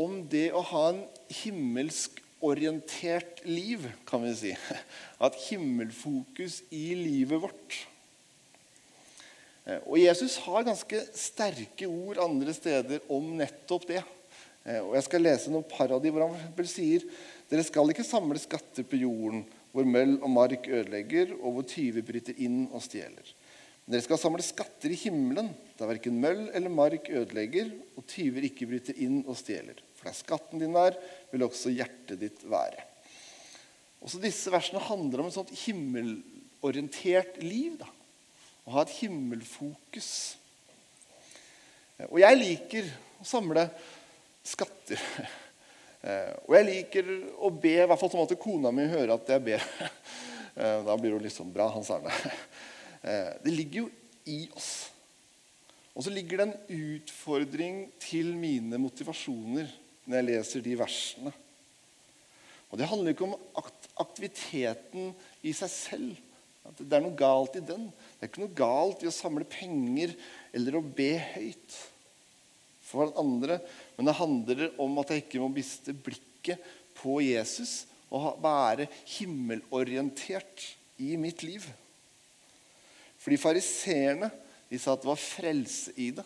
om 0.00 0.22
det 0.32 0.46
å 0.56 0.62
ha 0.70 0.86
en 0.88 1.02
himmelsk 1.42 2.22
orientert 2.40 3.42
liv, 3.44 3.84
kan 4.08 4.22
vi 4.24 4.32
si. 4.38 4.52
Ha 5.18 5.28
et 5.28 5.40
himmelfokus 5.50 6.62
i 6.72 6.94
livet 6.96 7.42
vårt. 7.42 7.76
Eh, 9.66 9.80
Og 9.84 9.98
Jesus 10.00 10.38
har 10.46 10.64
ganske 10.64 11.02
sterke 11.12 11.90
ord 11.90 12.22
andre 12.24 12.54
steder 12.56 13.04
om 13.12 13.34
nettopp 13.36 13.88
det. 13.90 14.04
Eh, 14.68 14.82
Og 14.84 14.94
Jeg 14.98 15.06
skal 15.08 15.24
lese 15.24 15.52
noen 15.52 15.66
par 15.68 15.92
av 15.94 16.02
dem 16.04 16.14
hvor 16.14 16.28
han 16.28 16.68
sier 16.68 17.06
dere 17.48 17.64
skal 17.64 17.88
ikke 17.88 18.04
samle 18.04 18.40
skatter 18.40 18.84
på 18.84 19.00
jorden 19.00 19.46
hvor 19.72 19.86
møll 19.88 20.16
og 20.24 20.30
mark 20.32 20.64
ødelegger, 20.68 21.34
og 21.38 21.54
hvor 21.54 21.64
tyver 21.68 22.04
bryter 22.04 22.36
inn 22.40 22.66
og 22.72 22.80
stjeler. 22.82 23.34
Men 23.84 23.94
dere 23.94 24.04
skal 24.04 24.20
samle 24.20 24.44
skatter 24.44 24.92
i 24.92 24.98
himmelen, 25.00 25.50
der 25.78 25.90
verken 25.90 26.16
møll 26.20 26.46
eller 26.56 26.72
mark 26.72 27.08
ødelegger, 27.12 27.70
og 27.96 28.06
tyver 28.08 28.46
ikke 28.48 28.66
bryter 28.68 28.96
inn 29.04 29.20
og 29.26 29.36
stjeler. 29.38 29.80
For 29.96 30.08
der 30.08 30.16
skatten 30.16 30.64
din 30.64 30.76
er, 30.76 30.96
vil 31.30 31.44
også 31.46 31.72
hjertet 31.72 32.20
ditt 32.20 32.42
være. 32.48 32.84
Også 34.04 34.20
disse 34.22 34.52
versene 34.52 34.82
handler 34.88 35.22
om 35.22 35.30
et 35.30 35.36
sånt 35.36 35.52
himmelorientert 35.66 37.38
liv. 37.44 37.78
da. 37.80 37.88
Å 38.66 38.76
ha 38.76 38.84
et 38.84 38.96
himmelfokus. 39.02 40.10
Og 42.08 42.18
jeg 42.24 42.40
liker 42.40 42.92
å 43.20 43.28
samle 43.28 43.68
skatter. 44.48 45.02
Eh, 45.98 46.34
og 46.46 46.54
jeg 46.54 46.66
liker 46.68 47.08
å 47.42 47.50
be, 47.50 47.74
i 47.82 47.86
hvert 47.88 48.00
fall 48.00 48.12
sånn 48.12 48.26
at 48.26 48.38
kona 48.40 48.70
mi 48.74 48.86
hører 48.90 49.16
at 49.16 49.34
jeg 49.36 49.46
ber. 49.52 49.68
Eh, 50.58 50.80
da 50.82 50.96
blir 50.98 51.12
hun 51.14 51.22
liksom 51.22 51.52
bra, 51.54 51.68
Hans 51.70 51.86
Arne. 51.94 52.10
Eh, 53.06 53.28
det 53.44 53.52
ligger 53.54 53.84
jo 53.84 53.90
i 54.26 54.38
oss. 54.58 54.88
Og 55.94 56.02
så 56.02 56.10
ligger 56.10 56.40
det 56.40 56.46
en 56.48 56.80
utfordring 56.96 57.76
til 58.02 58.32
mine 58.34 58.80
motivasjoner 58.82 59.70
når 60.02 60.16
jeg 60.16 60.26
leser 60.26 60.64
de 60.64 60.72
versene. 60.80 61.30
Og 62.72 62.80
Det 62.80 62.88
handler 62.90 63.14
ikke 63.14 63.28
om 63.28 63.36
aktiviteten 64.02 65.12
i 65.46 65.54
seg 65.54 65.70
selv. 65.70 66.18
At 66.66 66.82
det 66.82 66.98
er 66.98 67.06
noe 67.06 67.14
galt 67.22 67.54
i 67.54 67.62
den. 67.62 67.86
Det 68.18 68.26
er 68.26 68.32
ikke 68.32 68.42
noe 68.42 68.58
galt 68.58 69.06
i 69.06 69.12
å 69.12 69.14
samle 69.14 69.46
penger 69.46 70.16
eller 70.50 70.80
å 70.80 70.82
be 70.82 71.12
høyt 71.36 71.78
for 72.88 73.12
andre. 73.20 73.58
Men 73.96 74.08
det 74.08 74.16
handler 74.18 74.64
om 74.80 74.98
at 75.02 75.12
jeg 75.12 75.24
ikke 75.24 75.42
må 75.42 75.50
miste 75.52 75.92
blikket 75.92 76.64
på 76.98 77.20
Jesus 77.22 77.84
og 78.08 78.38
være 78.42 78.88
himmelorientert 79.18 80.64
i 81.04 81.14
mitt 81.20 81.44
liv. 81.44 81.66
Fordi 83.20 83.38
fariseerne 83.40 84.30
sa 84.78 84.94
at 84.94 85.04
det 85.04 85.10
var 85.10 85.20
frelse 85.20 85.92
i 86.00 86.10
det. 86.16 86.24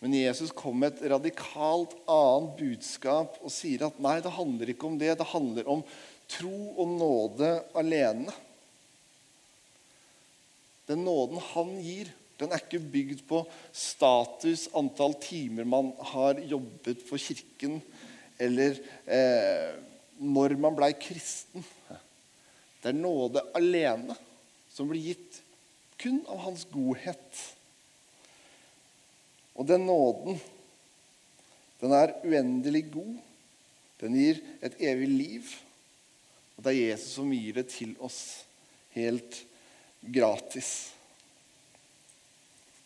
Men 0.00 0.16
Jesus 0.16 0.52
kom 0.56 0.78
med 0.80 0.94
et 0.94 1.10
radikalt 1.12 1.92
annet 2.08 2.54
budskap 2.56 3.36
og 3.44 3.52
sier 3.52 3.84
at 3.84 3.98
nei, 4.00 4.16
det 4.24 4.32
handler 4.32 4.72
ikke 4.72 4.88
om 4.88 4.96
det. 5.00 5.12
Det 5.20 5.28
handler 5.32 5.68
om 5.68 5.82
tro 6.30 6.56
og 6.80 6.94
nåde 6.94 7.50
alene. 7.76 8.32
Den 10.88 11.04
nåden 11.04 11.42
han 11.52 11.76
gir, 11.84 12.08
den 12.40 12.52
er 12.52 12.62
ikke 12.62 12.80
bygd 12.92 13.22
på 13.28 13.42
status, 13.76 14.66
antall 14.76 15.14
timer 15.20 15.68
man 15.68 15.92
har 16.12 16.40
jobbet 16.48 17.04
for 17.08 17.20
Kirken, 17.20 17.78
eller 18.40 18.78
eh, 19.04 19.76
når 20.20 20.56
man 20.60 20.76
blei 20.76 20.92
kristen. 20.96 21.64
Det 22.80 22.92
er 22.92 22.96
nåde 22.96 23.44
alene 23.56 24.16
som 24.72 24.88
blir 24.88 25.10
gitt 25.10 25.40
kun 26.00 26.22
av 26.32 26.40
hans 26.46 26.64
godhet. 26.72 27.40
Og 29.52 29.66
den 29.68 29.84
nåden, 29.84 30.38
den 31.82 31.92
er 31.92 32.14
uendelig 32.24 32.86
god. 32.94 33.18
Den 34.00 34.16
gir 34.16 34.40
et 34.64 34.78
evig 34.80 35.10
liv. 35.12 35.50
Og 36.56 36.64
det 36.64 36.72
er 36.72 36.94
Jesus 36.94 37.18
som 37.18 37.32
gir 37.32 37.58
det 37.60 37.66
til 37.72 37.92
oss 38.00 38.20
helt 38.96 39.42
gratis. 40.00 40.92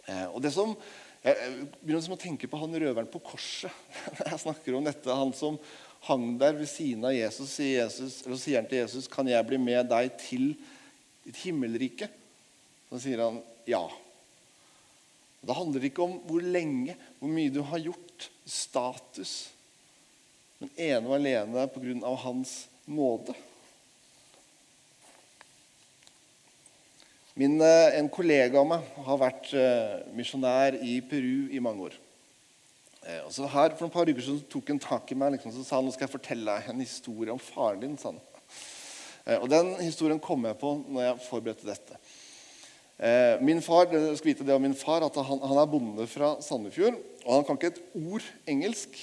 Eh, 0.06 0.26
og 0.30 0.42
det 0.44 0.52
som, 0.54 0.76
Jeg 1.24 1.36
begynner 1.80 2.02
liksom 2.02 2.18
å 2.18 2.20
tenke 2.20 2.48
på 2.52 2.58
han 2.60 2.76
røveren 2.76 3.08
på 3.08 3.22
korset. 3.24 3.72
Jeg 4.28 4.42
snakker 4.42 4.76
om 4.76 4.84
dette, 4.84 5.08
Han 5.08 5.32
som 5.32 5.56
hang 6.04 6.34
der 6.36 6.52
ved 6.58 6.68
siden 6.68 7.06
av 7.08 7.14
Jesus, 7.16 7.48
sier, 7.48 7.86
Jesus, 7.86 8.18
sier 8.42 8.60
han 8.60 8.68
til 8.68 8.82
Jesus, 8.82 9.08
'Kan 9.08 9.28
jeg 9.28 9.46
bli 9.48 9.56
med 9.56 9.88
deg 9.88 10.10
til 10.20 10.50
ditt 11.24 11.38
himmelrike?' 11.46 12.10
Så 12.90 13.00
sier 13.00 13.22
han 13.24 13.40
ja. 13.66 13.88
Det 15.44 15.56
handler 15.56 15.84
ikke 15.88 16.04
om 16.04 16.18
hvor 16.28 16.44
lenge, 16.44 16.96
hvor 17.18 17.32
mye 17.32 17.52
du 17.52 17.62
har 17.64 17.80
gjort, 17.80 18.28
status, 18.44 19.48
men 20.60 20.70
ene 20.76 21.08
og 21.08 21.16
alene 21.16 21.66
pga. 21.72 22.14
hans 22.20 22.68
nåde. 22.86 23.34
Min, 27.34 27.60
eh, 27.60 27.98
en 27.98 28.08
kollega 28.08 28.60
av 28.60 28.66
meg 28.70 28.90
har 29.08 29.16
vært 29.18 29.48
uh, 29.58 30.04
misjonær 30.14 30.76
i 30.86 31.00
Peru 31.02 31.48
i 31.50 31.58
mange 31.58 31.88
år. 31.88 31.96
Eh, 33.04 33.20
og 33.26 33.32
så 33.34 33.48
her 33.50 33.74
For 33.76 33.88
et 33.88 33.92
par 33.92 34.08
uker 34.08 34.22
siden 34.22 34.44
tok 34.48 34.70
han 34.70 34.78
tak 34.80 35.10
i 35.12 35.16
meg 35.18 35.34
liksom, 35.34 35.52
så 35.52 35.64
sa 35.64 35.76
han, 35.76 35.88
nå 35.88 35.92
skal 35.92 36.06
jeg 36.06 36.14
fortelle 36.14 36.52
deg 36.54 36.70
en 36.70 36.84
historie 36.84 37.34
om 37.34 37.42
faren 37.42 37.82
din. 37.82 37.96
Sa 38.00 38.12
han. 38.12 38.20
Eh, 39.26 39.38
og 39.40 39.48
Den 39.50 39.74
historien 39.82 40.22
kom 40.22 40.46
jeg 40.46 40.56
på 40.60 40.76
når 40.86 41.08
jeg 41.08 41.24
forberedte 41.26 41.68
dette. 41.68 41.98
Eh, 43.02 43.42
min 43.42 43.60
far, 43.64 43.90
dere 43.90 44.14
skal 44.16 44.30
vite 44.30 44.46
det 44.46 44.54
om 44.54 44.62
min 44.62 44.78
far, 44.78 45.04
at 45.04 45.18
han, 45.18 45.42
han 45.42 45.60
er 45.60 45.68
bonde 45.68 46.06
fra 46.08 46.36
Sandefjord. 46.38 46.96
og 47.24 47.34
Han 47.34 47.44
kan 47.48 47.58
ikke 47.58 47.74
et 47.74 47.82
ord 47.98 48.30
engelsk. 48.46 48.96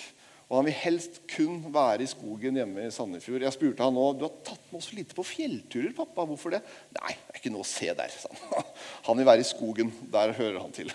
Og 0.52 0.58
han 0.58 0.68
vil 0.68 0.76
helst 0.82 1.22
kun 1.32 1.62
være 1.72 2.04
i 2.04 2.10
skogen 2.12 2.58
hjemme 2.60 2.84
i 2.84 2.92
Sandefjord. 2.92 3.46
Jeg 3.46 3.56
spurte 3.56 3.86
han 3.88 3.96
nå, 3.96 4.10
du 4.20 4.26
har 4.26 4.34
tatt 4.44 4.66
med 4.68 4.82
oss 4.82 4.90
for 4.90 5.00
lite 5.00 5.16
på 5.16 5.24
fjellturer. 5.24 5.94
pappa, 5.96 6.26
hvorfor 6.28 6.52
det? 6.52 6.60
Nei, 6.98 7.14
det 7.16 7.32
er 7.32 7.40
ikke 7.40 7.54
noe 7.54 7.64
å 7.64 7.70
se 7.70 7.88
der. 7.96 8.18
Han 8.28 8.66
Han 9.08 9.22
vil 9.22 9.30
være 9.30 9.46
i 9.46 9.48
skogen. 9.48 9.94
Der 10.12 10.36
hører 10.36 10.60
han 10.60 10.76
til. 10.76 10.92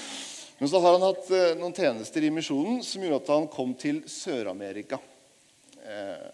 Men 0.58 0.72
så 0.72 0.80
har 0.80 0.96
han 0.96 1.04
hatt 1.04 1.28
eh, 1.36 1.52
noen 1.60 1.76
tjenester 1.76 2.24
i 2.24 2.32
misjonen 2.32 2.80
som 2.86 3.04
gjorde 3.04 3.20
at 3.20 3.30
han 3.34 3.50
kom 3.52 3.76
til 3.76 4.00
Sør-Amerika. 4.08 4.96
Eh, 5.84 6.26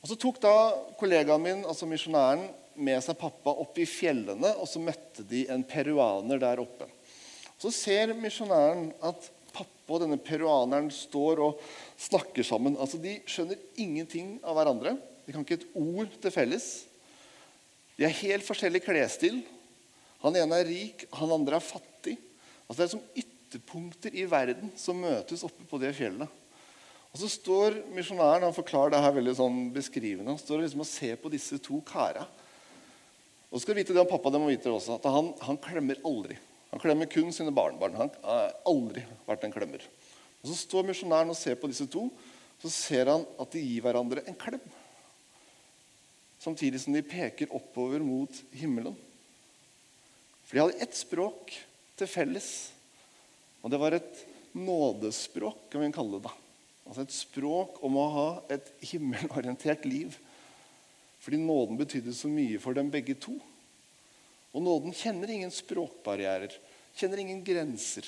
og 0.00 0.08
Så 0.08 0.16
tok 0.20 0.40
da 0.40 0.56
kollegaen 0.96 1.44
min, 1.44 1.62
altså 1.68 1.88
misjonæren, 1.90 2.48
med 2.74 3.04
seg 3.04 3.20
pappa 3.20 3.52
opp 3.52 3.76
i 3.78 3.84
fjellene, 3.86 4.56
og 4.56 4.64
så 4.66 4.80
møtte 4.80 5.28
de 5.28 5.44
en 5.52 5.62
peruaner 5.68 6.40
der 6.40 6.64
oppe. 6.64 6.88
Så 7.60 7.68
ser 7.68 8.16
misjonæren 8.16 8.88
at 9.04 9.28
pappa 9.54 9.96
og 9.96 10.02
denne 10.02 10.18
peruaneren 10.20 10.90
står 10.92 11.42
og 11.44 11.62
snakker 12.00 12.46
sammen. 12.46 12.78
Altså, 12.80 12.98
De 13.00 13.16
skjønner 13.30 13.60
ingenting 13.80 14.38
av 14.42 14.58
hverandre. 14.58 14.96
De 15.24 15.32
kan 15.32 15.44
ikke 15.44 15.60
et 15.62 15.70
ord 15.78 16.10
til 16.20 16.34
felles. 16.34 16.68
De 17.96 18.06
har 18.06 18.22
helt 18.24 18.46
forskjellig 18.46 18.82
klesstil. 18.84 19.42
Han 20.24 20.36
ene 20.40 20.60
er 20.60 20.68
rik, 20.68 21.06
han 21.14 21.32
andre 21.34 21.60
er 21.60 21.64
fattig. 21.64 22.16
Altså, 22.66 22.78
det 22.78 22.86
er 22.86 22.94
som 22.94 23.04
ytterpunkter 23.22 24.16
i 24.16 24.24
verden 24.28 24.72
som 24.80 24.98
møtes 25.00 25.44
oppe 25.46 25.66
på 25.68 25.80
det 25.82 25.92
fjellet. 25.96 26.40
Og 27.14 27.20
så 27.22 27.28
står 27.30 27.76
misjonæren 27.94 28.42
han 28.42 28.56
forklarer 28.56 28.96
det 28.96 29.02
her 29.04 29.12
veldig 29.14 29.36
sånn 29.38 29.58
beskrivende, 29.74 30.32
han 30.32 30.40
står 30.40 30.64
liksom 30.64 30.82
og 30.82 30.88
ser 30.90 31.20
på 31.22 31.30
disse 31.30 31.60
to 31.62 31.78
kara. 31.86 32.24
Og 33.52 33.60
så 33.60 33.62
skal 33.62 33.76
du 33.76 33.80
vite 33.84 33.94
det 33.94 34.02
om 34.02 34.10
pappa 34.10 34.32
det 34.34 34.40
må 34.42 34.48
vite 34.50 34.72
også, 34.72 34.96
at 34.96 35.06
han, 35.14 35.30
han 35.46 35.60
klemmer 35.62 36.00
aldri. 36.02 36.34
Han 36.74 36.80
klemmer 36.82 37.06
kun 37.06 37.28
sine 37.30 37.52
barnebarn. 37.54 37.94
Han 37.94 38.08
har 38.26 38.48
aldri 38.66 39.04
vært 39.28 39.44
en 39.46 39.52
klemmer. 39.54 39.84
Og 40.42 40.48
Så 40.50 40.56
står 40.64 40.88
misjonæren 40.88 41.30
og 41.30 41.38
ser 41.38 41.54
på 41.54 41.70
disse 41.70 41.86
to. 41.86 42.08
Så 42.58 42.72
ser 42.74 43.12
han 43.12 43.22
at 43.38 43.54
de 43.54 43.62
gir 43.62 43.84
hverandre 43.84 44.24
en 44.26 44.34
klem. 44.34 44.64
Samtidig 46.42 46.80
som 46.82 46.96
de 46.96 47.04
peker 47.06 47.54
oppover 47.54 48.02
mot 48.02 48.42
himmelen. 48.50 48.98
For 50.42 50.56
de 50.56 50.64
hadde 50.64 50.82
ett 50.82 50.98
språk 50.98 51.54
til 51.94 52.10
felles. 52.10 52.50
Og 53.62 53.70
det 53.70 53.78
var 53.78 53.94
et 53.94 54.26
nådespråk, 54.58 55.68
kan 55.70 55.86
vi 55.86 55.94
kalle 55.94 56.18
det. 56.18 56.26
da. 56.26 56.34
Altså 56.90 57.06
Et 57.06 57.16
språk 57.22 57.78
om 57.86 58.02
å 58.02 58.10
ha 58.18 58.28
et 58.50 58.74
himmelorientert 58.90 59.86
liv. 59.86 60.18
Fordi 61.22 61.38
nåden 61.38 61.78
betydde 61.78 62.18
så 62.18 62.26
mye 62.26 62.58
for 62.58 62.74
dem 62.74 62.90
begge 62.90 63.14
to. 63.14 63.38
Og 64.54 64.62
nåden 64.62 64.94
kjenner 64.94 65.30
ingen 65.30 65.50
språkbarrierer, 65.54 66.52
kjenner 66.98 67.22
ingen 67.22 67.42
grenser. 67.46 68.06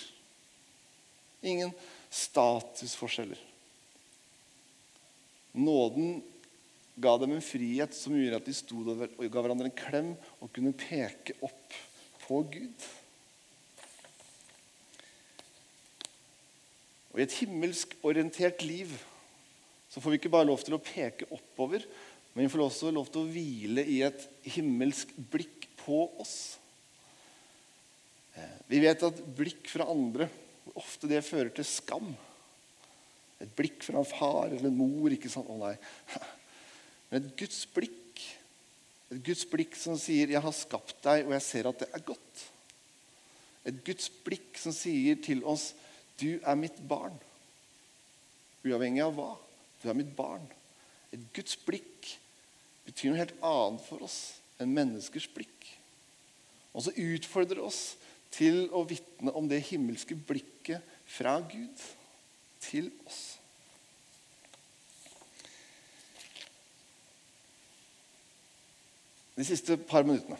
Ingen 1.46 1.72
statusforskjeller. 2.10 3.40
Nåden 5.56 6.20
ga 6.96 7.16
dem 7.20 7.36
en 7.36 7.44
frihet 7.44 7.96
som 7.96 8.16
gjorde 8.16 8.40
at 8.40 8.48
de 8.48 8.54
sto 8.56 8.82
der 8.86 9.08
og 9.08 9.26
ga 9.28 9.42
hverandre 9.42 9.68
en 9.68 9.76
klem 9.76 10.14
og 10.40 10.52
kunne 10.52 10.72
peke 10.76 11.36
opp 11.44 11.76
på 12.24 12.40
Gud. 12.52 12.86
Og 17.12 17.20
I 17.20 17.24
et 17.24 17.36
himmelsk 17.40 17.94
orientert 18.04 18.64
liv 18.64 18.92
så 19.88 20.02
får 20.02 20.12
vi 20.12 20.18
ikke 20.20 20.32
bare 20.34 20.48
lov 20.48 20.60
til 20.60 20.76
å 20.76 20.82
peke 20.82 21.28
oppover, 21.32 21.84
men 22.34 22.44
vi 22.44 22.52
får 22.52 22.66
også 22.66 22.90
lov 22.92 23.08
til 23.08 23.22
å 23.22 23.30
hvile 23.32 23.84
i 23.88 24.02
et 24.04 24.26
himmelsk 24.56 25.14
blikk 25.32 25.70
på 25.80 26.02
oss. 26.20 26.58
Eh, 28.36 28.56
vi 28.68 28.80
vet 28.84 29.04
at 29.06 29.22
blikk 29.36 29.70
fra 29.72 29.88
andre 29.90 30.28
ofte 30.76 31.08
det 31.10 31.24
fører 31.24 31.52
til 31.56 31.66
skam. 31.68 32.10
Et 33.40 33.52
blikk 33.56 33.84
fra 33.84 34.00
en 34.00 34.08
far 34.08 34.50
eller 34.50 34.68
en 34.68 34.76
mor. 34.76 35.12
ikke 35.12 35.30
sant? 35.32 35.48
Å 35.48 35.56
nei. 35.60 35.74
Men 37.10 37.22
et 37.22 37.32
Guds 37.38 37.62
blikk, 37.72 38.22
et 39.12 39.22
Guds 39.24 39.46
blikk 39.48 39.76
som 39.78 39.98
sier 40.00 40.28
'Jeg 40.28 40.42
har 40.42 40.52
skapt 40.52 40.98
deg, 41.04 41.26
og 41.26 41.32
jeg 41.36 41.42
ser 41.46 41.68
at 41.68 41.78
det 41.78 41.88
er 41.94 42.04
godt'. 42.04 42.44
Et 43.66 43.84
Guds 43.84 44.08
blikk 44.24 44.58
som 44.58 44.74
sier 44.74 45.16
til 45.22 45.44
oss 45.44 45.72
'Du 46.18 46.40
er 46.42 46.56
mitt 46.56 46.80
barn'. 46.88 47.18
Uavhengig 48.66 49.04
av 49.04 49.14
hva. 49.14 49.36
Du 49.82 49.88
er 49.88 49.94
mitt 49.94 50.16
barn. 50.16 50.42
Et 51.12 51.20
Guds 51.32 51.56
blikk 51.56 52.16
betyr 52.86 53.10
noe 53.12 53.20
helt 53.20 53.36
annet 53.44 53.84
for 53.86 54.02
oss 54.02 54.40
enn 54.58 54.74
menneskers 54.74 55.28
blikk. 55.30 55.52
Og 56.74 56.82
så 56.84 56.94
utfordrer 56.96 57.62
oss 57.62 57.96
til 58.36 58.66
å 58.76 58.84
vitne 58.88 59.32
om 59.36 59.48
det 59.48 59.64
himmelske 59.70 60.18
blikket 60.28 60.84
fra 61.08 61.38
Gud 61.48 61.82
til 62.60 62.92
oss. 63.08 63.36
de 69.36 69.44
siste 69.44 69.76
par 69.88 70.06
minuttene. 70.06 70.38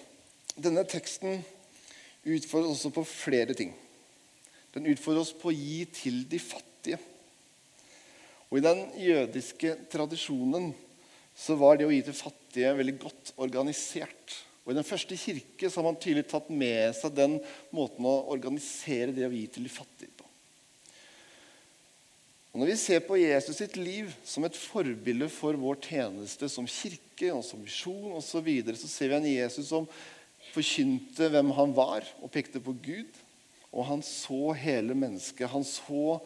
Denne 0.57 0.85
teksten 0.89 1.43
utfordrer 2.25 2.71
oss 2.71 2.81
også 2.81 2.95
på 2.97 3.05
flere 3.05 3.57
ting. 3.57 3.75
Den 4.73 4.89
utfordrer 4.89 5.23
oss 5.23 5.35
på 5.37 5.51
å 5.53 5.57
gi 5.57 5.85
til 5.93 6.23
de 6.31 6.41
fattige. 6.41 6.99
Og 8.49 8.59
I 8.59 8.65
den 8.65 8.83
jødiske 9.03 9.75
tradisjonen 9.93 10.71
så 11.37 11.59
var 11.61 11.77
det 11.77 11.89
å 11.89 11.93
gi 11.93 12.01
til 12.07 12.17
fattige 12.17 12.73
veldig 12.79 12.97
godt 13.03 13.35
organisert. 13.45 14.37
Og 14.67 14.73
I 14.73 14.79
den 14.81 14.87
første 14.87 15.15
kirke 15.15 15.71
så 15.71 15.79
har 15.79 15.87
man 15.87 15.99
tydelig 16.03 16.27
tatt 16.27 16.49
med 16.51 16.91
seg 16.99 17.15
den 17.15 17.37
måten 17.71 18.07
å 18.11 18.17
organisere 18.35 19.15
det 19.15 19.29
å 19.29 19.31
gi 19.31 19.45
til 19.55 19.69
de 19.69 19.71
fattige 19.71 20.11
på. 20.11 20.27
Og 22.51 22.63
Når 22.63 22.71
vi 22.73 22.77
ser 22.81 23.03
på 23.05 23.19
Jesus 23.21 23.61
sitt 23.61 23.77
liv 23.79 24.11
som 24.27 24.43
et 24.49 24.59
forbilde 24.59 25.29
for 25.31 25.55
vår 25.61 25.79
tjeneste 25.87 26.49
som 26.51 26.67
kirke 26.67 27.31
og 27.31 27.45
som 27.47 27.63
misjon 27.63 28.17
osv., 28.17 28.31
så, 28.33 28.43
videre, 28.43 28.81
så 28.81 28.91
ser 28.91 29.13
vi 29.13 29.19
en 29.21 29.29
Jesus 29.29 29.69
som 29.71 29.87
forkynte 30.55 31.29
hvem 31.31 31.53
han 31.55 31.75
var, 31.77 32.09
og 32.19 32.33
pekte 32.33 32.63
på 32.65 32.75
Gud. 32.83 33.21
Og 33.71 33.87
han 33.87 34.03
så 34.03 34.55
hele 34.57 34.97
mennesket. 34.97 35.51
Han 35.53 35.67
så 35.69 36.17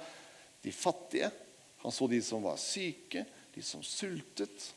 de 0.63 0.73
fattige, 0.73 1.29
han 1.83 1.93
så 1.93 2.09
de 2.09 2.23
som 2.23 2.47
var 2.47 2.57
syke, 2.63 3.27
de 3.53 3.67
som 3.67 3.83
sultet. 3.85 4.71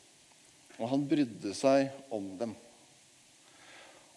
Og 0.76 0.90
han 0.90 1.06
brydde 1.08 1.54
seg 1.56 1.86
om 2.12 2.32
dem. 2.40 2.58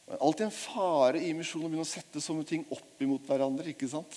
Det 0.08 0.16
er 0.16 0.24
alltid 0.24 0.46
en 0.46 0.56
fare 0.56 1.20
i 1.20 1.34
misjonen 1.36 1.68
å 1.68 1.70
begynne 1.72 1.84
å 1.84 1.90
sette 1.90 2.22
sånne 2.24 2.46
ting 2.48 2.62
opp 2.72 3.02
imot 3.04 3.26
hverandre. 3.28 3.68
ikke 3.74 3.90
sant? 3.92 4.16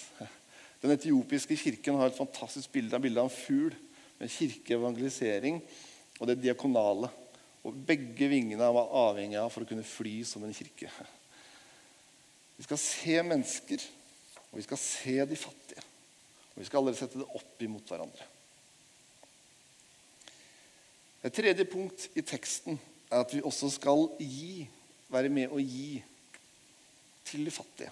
Den 0.81 0.95
etiopiske 0.95 1.57
kirken 1.59 1.99
har 1.99 2.09
et 2.09 2.19
fantastisk 2.19 2.71
bilde 2.73 2.95
av 2.95 3.25
en 3.25 3.33
fugl 3.33 3.75
med 4.21 4.31
kirkeevangelisering 4.31 5.59
og 6.21 6.31
det 6.31 6.39
diakonale. 6.45 7.11
Og 7.67 7.75
Begge 7.75 8.31
vingene 8.31 8.71
var 8.73 8.95
avhengig 9.03 9.41
av 9.41 9.51
for 9.51 9.67
å 9.67 9.69
kunne 9.69 9.85
fly 9.85 10.21
som 10.25 10.47
en 10.47 10.55
kirke. 10.55 10.89
Vi 12.57 12.65
skal 12.69 12.81
se 12.81 13.23
mennesker, 13.25 13.83
og 14.51 14.59
vi 14.61 14.65
skal 14.69 14.81
se 14.81 15.17
de 15.27 15.37
fattige. 15.43 15.83
Og 16.55 16.63
vi 16.63 16.69
skal 16.69 16.85
aldri 16.85 16.99
sette 17.01 17.19
det 17.19 17.29
opp 17.35 17.65
imot 17.67 17.91
hverandre. 17.91 18.27
Et 21.25 21.35
tredje 21.35 21.67
punkt 21.69 22.07
i 22.17 22.25
teksten 22.25 22.79
er 23.11 23.25
at 23.25 23.33
vi 23.35 23.43
også 23.45 23.69
skal 23.75 24.07
gi, 24.23 24.69
være 25.11 25.33
med 25.33 25.53
å 25.53 25.61
gi 25.63 26.01
til 27.27 27.47
de 27.47 27.55
fattige. 27.55 27.91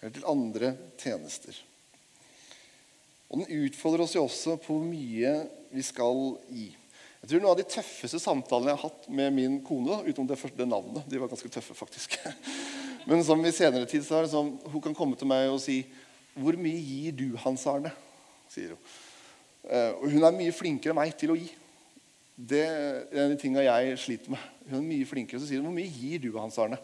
Eller 0.00 0.14
til 0.14 0.28
andre 0.28 0.74
tjenester. 1.00 1.56
Og 3.30 3.40
den 3.40 3.64
utfordrer 3.64 4.04
oss 4.04 4.14
jo 4.16 4.24
også 4.26 4.58
på 4.62 4.76
hvor 4.76 4.86
mye 4.86 5.34
vi 5.74 5.84
skal 5.84 6.36
gi. 6.52 6.68
Jeg 7.24 7.30
tror 7.30 7.40
Noen 7.40 7.54
av 7.54 7.60
de 7.60 7.64
tøffeste 7.72 8.20
samtalene 8.20 8.74
jeg 8.74 8.78
har 8.78 8.90
hatt 8.90 9.06
med 9.08 9.32
min 9.32 9.56
kone, 9.64 10.02
utenom 10.04 10.28
det 10.28 10.36
første 10.36 10.66
navnet 10.68 11.06
De 11.08 11.20
var 11.22 11.30
ganske 11.32 11.48
tøffe, 11.48 11.72
faktisk. 11.76 12.18
Men 13.08 13.24
som 13.24 13.40
i 13.44 13.52
senere 13.52 13.88
tid 13.88 14.04
så 14.04 14.18
er 14.18 14.26
det 14.26 14.34
sånn, 14.34 14.54
hun 14.68 14.84
kan 14.84 14.96
komme 14.96 15.16
til 15.16 15.28
meg 15.28 15.48
og 15.48 15.60
si 15.64 15.82
'Hvor 16.34 16.56
mye 16.58 16.80
gir 16.82 17.12
du, 17.14 17.36
Hans 17.38 17.64
Arne?' 17.70 17.92
sier 18.50 18.74
hun. 18.74 18.78
Eh, 19.70 19.92
og 19.96 20.10
hun 20.10 20.24
er 20.24 20.36
mye 20.36 20.52
flinkere 20.52 20.92
enn 20.92 20.98
meg 20.98 21.16
til 21.16 21.32
å 21.32 21.38
gi. 21.38 21.48
Det 22.34 22.60
er 22.66 23.04
en 23.12 23.26
av 23.28 23.32
de 23.32 23.38
tingene 23.38 23.62
jeg 23.62 23.98
sliter 24.02 24.34
med. 24.34 24.46
Hun 24.66 24.80
er 24.80 24.86
mye 24.88 25.06
flinkere, 25.06 25.40
Så 25.40 25.46
sier 25.46 25.62
hun 25.62 25.70
'Hvor 25.70 25.78
mye 25.78 25.92
gir 25.92 26.18
du, 26.18 26.32
Hans 26.38 26.58
Arne?' 26.58 26.78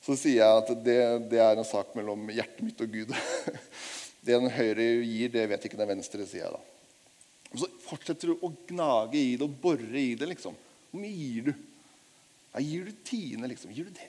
Så 0.00 0.16
sier 0.16 0.40
jeg 0.40 0.62
at 0.62 0.68
det, 0.84 1.28
det 1.30 1.40
er 1.42 1.58
en 1.58 1.64
sak 1.64 1.94
mellom 1.94 2.28
hjertet 2.30 2.62
mitt 2.62 2.80
og 2.80 2.92
Gud. 2.92 3.14
Det 4.24 4.34
den 4.34 4.50
høyre 4.50 4.84
gir, 5.06 5.30
det 5.30 5.48
vet 5.48 5.64
ikke 5.64 5.78
den 5.78 5.88
venstre, 5.88 6.26
sier 6.26 6.42
jeg 6.42 6.52
da. 6.52 6.60
Og 7.52 7.60
så 7.62 7.68
fortsetter 7.86 8.28
du 8.28 8.42
å 8.44 8.50
gnage 8.68 9.16
i 9.16 9.36
det 9.38 9.46
og 9.46 9.54
bore 9.62 10.00
i 10.00 10.14
det. 10.18 10.28
liksom. 10.28 10.56
Hvor 10.90 11.00
mye 11.00 11.14
gir 11.14 11.46
du? 11.48 11.52
Ja, 12.52 12.60
gir 12.60 12.84
du 12.84 12.92
tiende, 13.06 13.48
liksom? 13.48 13.72
Gir 13.72 13.88
du 13.88 13.94
det? 13.96 14.08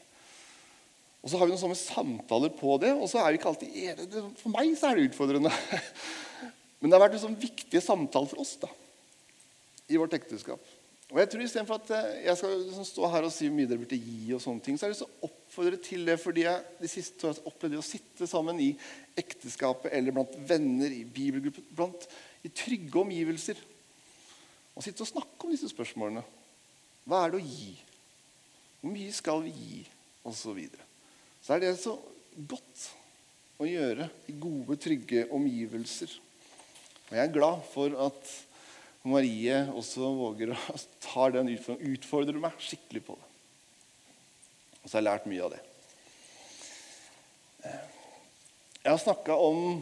Og 1.22 1.30
så 1.30 1.38
har 1.38 1.48
vi 1.48 1.54
noen 1.54 1.62
sånne 1.62 1.78
samtaler 1.78 2.52
på 2.56 2.78
det, 2.80 2.92
og 2.96 3.08
så 3.12 3.22
er 3.22 3.32
vi 3.32 3.40
ikke 3.40 3.52
alltid 3.52 3.80
enige. 3.84 4.26
For 4.42 4.52
meg 4.56 4.72
så 4.80 4.90
er 4.90 5.00
det 5.00 5.10
utfordrende. 5.12 5.52
Men 6.80 6.90
det 6.90 6.96
har 6.96 7.04
vært 7.06 7.18
en 7.20 7.26
sånn 7.28 7.40
viktig 7.40 7.82
samtale 7.84 8.30
for 8.32 8.44
oss 8.44 8.54
da, 8.62 8.70
i 9.90 9.98
vårt 10.00 10.16
ekteskap. 10.18 10.62
Og 11.10 11.18
jeg 11.18 11.30
tror 11.32 11.42
Istedenfor 11.42 11.80
at 11.80 11.92
eh, 11.98 12.18
jeg 12.28 12.38
skal 12.38 12.52
liksom 12.62 12.86
stå 12.86 13.08
her 13.10 13.26
og 13.26 13.34
si 13.34 13.48
hvor 13.48 13.56
mye 13.58 13.70
dere 13.70 13.82
burde 13.82 13.98
gi, 13.98 14.18
og 14.36 14.42
sånne 14.44 14.62
ting, 14.66 14.78
så 14.78 14.86
er 14.86 14.94
det 14.94 15.00
så 15.00 15.10
oppfordre 15.26 15.80
til 15.82 16.06
det 16.06 16.20
fordi 16.22 16.46
jeg 16.46 16.66
de 16.84 16.90
siste 16.92 17.26
årene 17.26 17.50
opplevde 17.50 17.80
å 17.82 17.86
sitte 17.86 18.30
sammen 18.30 18.62
i 18.62 18.70
ekteskapet 19.18 19.96
eller 19.98 20.14
blant 20.14 20.36
venner 20.52 20.94
i 20.94 21.02
bibelgrupper, 21.10 21.66
blant, 21.74 22.06
i 22.46 22.52
trygge 22.54 23.02
omgivelser. 23.02 23.58
Og 24.78 24.86
sitte 24.86 25.04
og 25.04 25.10
snakke 25.10 25.48
om 25.48 25.56
disse 25.56 25.72
spørsmålene. 25.74 26.22
Hva 27.10 27.24
er 27.26 27.34
det 27.34 27.42
å 27.42 27.48
gi? 27.48 27.74
Hvor 28.80 28.94
mye 28.94 29.16
skal 29.16 29.42
vi 29.48 29.56
gi? 29.56 29.82
Og 30.30 30.36
så 30.38 30.54
videre. 30.54 30.86
Så 31.42 31.56
er 31.56 31.64
det 31.64 31.74
så 31.82 31.96
godt 32.38 32.86
å 33.60 33.66
gjøre 33.66 34.06
i 34.30 34.36
gode, 34.40 34.78
trygge 34.80 35.26
omgivelser. 35.36 36.14
Og 37.10 37.18
jeg 37.18 37.24
er 37.26 37.34
glad 37.34 37.66
for 37.74 37.98
at 38.06 38.36
Marie 39.10 39.58
også 39.76 40.10
våger 40.16 40.54
å 40.54 40.78
ta 41.06 41.30
den 41.34 41.52
utfordringen, 41.54 41.98
utfordrer 41.98 42.40
meg 42.42 42.64
skikkelig 42.64 43.04
på 43.08 43.18
det. 43.18 43.28
Og 44.80 44.86
så 44.86 44.96
har 44.96 45.02
jeg 45.02 45.10
lært 45.10 45.30
mye 45.30 45.46
av 45.46 45.54
det. 45.54 45.64
Jeg 48.80 48.94
har 48.94 49.02
snakka 49.02 49.36
om 49.36 49.82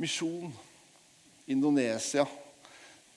misjon, 0.00 0.54
Indonesia, 1.50 2.24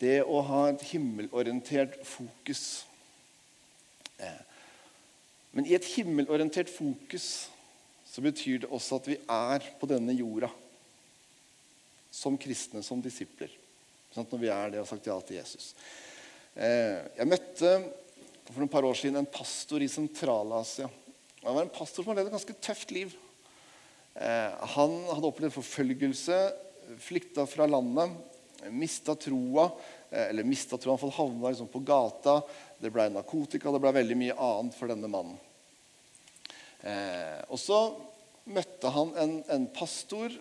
det 0.02 0.17
å 0.26 0.41
ha 0.43 0.65
et 0.71 0.84
himmelorientert 0.89 1.95
fokus. 2.08 2.84
Men 5.54 5.69
i 5.69 5.78
et 5.78 5.88
himmelorientert 5.95 6.71
fokus 6.73 7.47
så 8.10 8.21
betyr 8.26 8.65
det 8.65 8.71
også 8.73 8.99
at 8.99 9.10
vi 9.13 9.17
er 9.21 9.65
på 9.80 9.89
denne 9.89 10.13
jorda 10.17 10.52
som 12.13 12.36
kristne, 12.38 12.84
som 12.86 13.02
disipler 13.02 13.54
når 14.15 14.41
vi 14.41 14.52
er 14.54 14.71
det 14.71 14.80
og 14.82 14.86
har 14.86 14.91
sagt 14.93 15.10
ja 15.10 15.19
til 15.26 15.39
Jesus. 15.39 15.73
Eh, 16.54 16.99
jeg 17.17 17.30
møtte 17.30 17.69
for 18.45 18.62
noen 18.62 18.69
par 18.69 18.86
år 18.86 18.97
siden 18.97 19.17
en 19.17 19.30
pastor 19.30 19.82
i 19.82 19.89
Sentral-Asia. 19.89 20.89
Han 21.43 21.56
var 21.56 21.65
en 21.65 21.73
pastor 21.73 22.04
som 22.04 22.12
hadde 22.13 22.28
et 22.28 22.36
ganske 22.36 22.56
tøft 22.62 22.93
liv. 22.93 23.15
Eh, 24.13 24.67
han 24.76 24.93
hadde 25.10 25.32
opplevd 25.32 25.56
forfølgelse, 25.56 26.38
flykta 27.02 27.47
fra 27.49 27.65
landet, 27.65 28.13
mista 28.69 29.17
troa. 29.17 29.71
Eh, 30.12 30.28
eller 30.28 30.45
mista 30.45 30.78
troa, 30.78 30.99
han 31.02 31.15
havna 31.17 31.49
liksom 31.49 31.71
på 31.73 31.82
gata. 31.88 32.43
Det 32.78 32.93
ble 32.93 33.10
narkotika, 33.15 33.73
det 33.73 33.82
ble 33.82 33.97
veldig 33.97 34.19
mye 34.21 34.38
annet 34.38 34.78
for 34.78 34.93
denne 34.93 35.10
mannen. 35.10 35.41
og 37.47 37.56
så 37.63 37.78
møtte 38.43 38.89
han 38.91 39.13
en, 39.15 39.38
en 39.56 39.67
pastor 39.71 40.34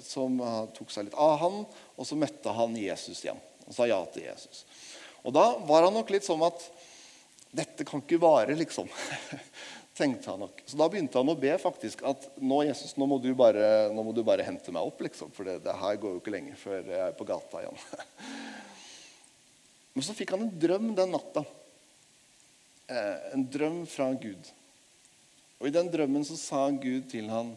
som 0.00 0.38
tok 0.72 0.88
seg 0.88 1.10
litt 1.10 1.18
av 1.20 1.34
han, 1.42 1.58
og 1.94 2.08
så 2.08 2.18
møtte 2.18 2.54
han 2.54 2.74
Jesus 2.78 3.22
igjen. 3.24 3.40
Og 3.64 3.76
sa 3.76 3.86
ja 3.88 4.00
til 4.12 4.26
Jesus. 4.26 4.64
Og 5.24 5.32
da 5.34 5.44
var 5.64 5.86
han 5.86 5.94
nok 5.96 6.10
litt 6.12 6.26
sånn 6.26 6.42
at 6.44 6.66
dette 7.54 7.86
kan 7.86 8.02
ikke 8.02 8.20
vare, 8.20 8.56
liksom. 8.58 8.90
tenkte 9.96 10.30
han 10.30 10.42
nok. 10.42 10.62
Så 10.66 10.78
da 10.78 10.88
begynte 10.90 11.20
han 11.20 11.30
å 11.30 11.38
be 11.38 11.52
faktisk 11.62 12.02
at 12.08 12.26
nå 12.42 12.64
Jesus, 12.66 12.96
nå 12.98 13.06
må 13.06 13.20
du 13.22 13.30
bare, 13.38 13.92
må 13.94 14.10
du 14.12 14.24
bare 14.26 14.46
hente 14.46 14.74
meg 14.74 14.86
opp, 14.86 15.04
liksom, 15.06 15.30
for 15.34 15.46
det, 15.46 15.60
det, 15.64 15.76
her 15.78 16.00
går 16.02 16.16
jo 16.16 16.22
ikke 16.22 16.34
lenge 16.34 16.56
før 16.58 16.80
jeg 16.82 17.02
er 17.06 17.14
på 17.14 17.26
gata 17.28 17.62
igjen. 17.62 17.84
Men 19.94 20.06
så 20.06 20.16
fikk 20.18 20.34
han 20.34 20.48
en 20.48 20.58
drøm 20.66 20.90
den 20.98 21.14
natta. 21.14 21.44
Eh, 22.90 23.30
en 23.36 23.46
drøm 23.46 23.84
fra 23.86 24.10
Gud. 24.18 24.50
Og 25.62 25.70
I 25.70 25.74
den 25.78 25.88
drømmen 25.92 26.26
så 26.26 26.36
sa 26.36 26.66
Gud 26.74 27.06
til 27.12 27.30
han, 27.30 27.54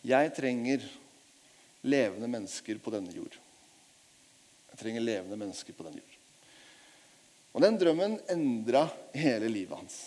'Jeg 0.00 0.32
trenger 0.32 0.86
levende 1.82 2.30
mennesker 2.30 2.78
på 2.78 2.94
denne 2.94 3.12
jord.' 3.12 3.49
Trenger 4.80 5.04
levende 5.04 5.36
mennesker 5.36 5.76
på 5.76 5.84
den 5.86 6.00
jord. 6.00 6.16
Og 7.52 7.64
Den 7.64 7.78
drømmen 7.80 8.16
endra 8.30 8.86
hele 9.12 9.50
livet 9.50 9.76
hans. 9.76 9.98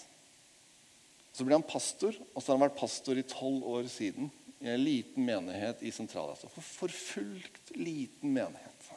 Så 1.33 1.45
ble 1.45 1.57
han 1.57 1.65
pastor, 1.65 2.15
og 2.33 2.39
så 2.39 2.51
har 2.51 2.57
han 2.57 2.67
vært 2.67 2.79
pastor 2.79 3.19
i 3.19 3.25
tolv 3.27 3.65
år 3.73 3.89
siden 3.91 4.29
i 4.63 4.69
en 4.71 4.83
liten 4.83 5.25
menighet 5.27 5.81
i 5.83 5.91
Sentral-Asia. 5.91 6.49
For 6.53 6.63
forfulgt 6.63 7.73
liten 7.75 8.31
menighet. 8.35 8.87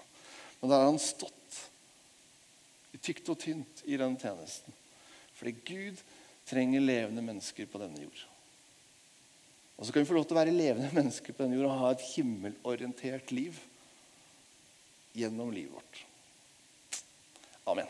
Men 0.60 0.70
der 0.70 0.82
har 0.82 0.90
han 0.90 1.00
stått 1.02 1.60
i 2.94 3.00
tykt 3.02 3.28
og 3.32 3.40
tynt 3.40 3.82
i 3.84 3.98
den 4.00 4.16
tjenesten. 4.20 4.76
Fordi 5.36 5.52
Gud 5.66 6.00
trenger 6.46 6.84
levende 6.84 7.24
mennesker 7.24 7.68
på 7.68 7.80
denne 7.82 8.04
jord. 8.04 8.22
Og 9.76 9.84
så 9.84 9.92
kan 9.92 10.04
vi 10.04 10.08
få 10.08 10.16
lov 10.16 10.24
til 10.28 10.36
å 10.36 10.40
være 10.40 10.54
levende 10.54 10.92
mennesker 10.96 11.34
på 11.34 11.44
denne 11.44 11.58
jord 11.58 11.68
og 11.68 11.80
ha 11.82 11.90
et 11.92 12.04
himmelorientert 12.14 13.32
liv 13.34 13.58
gjennom 15.16 15.52
livet 15.52 15.74
vårt. 15.74 16.04
Amen. 17.64 17.86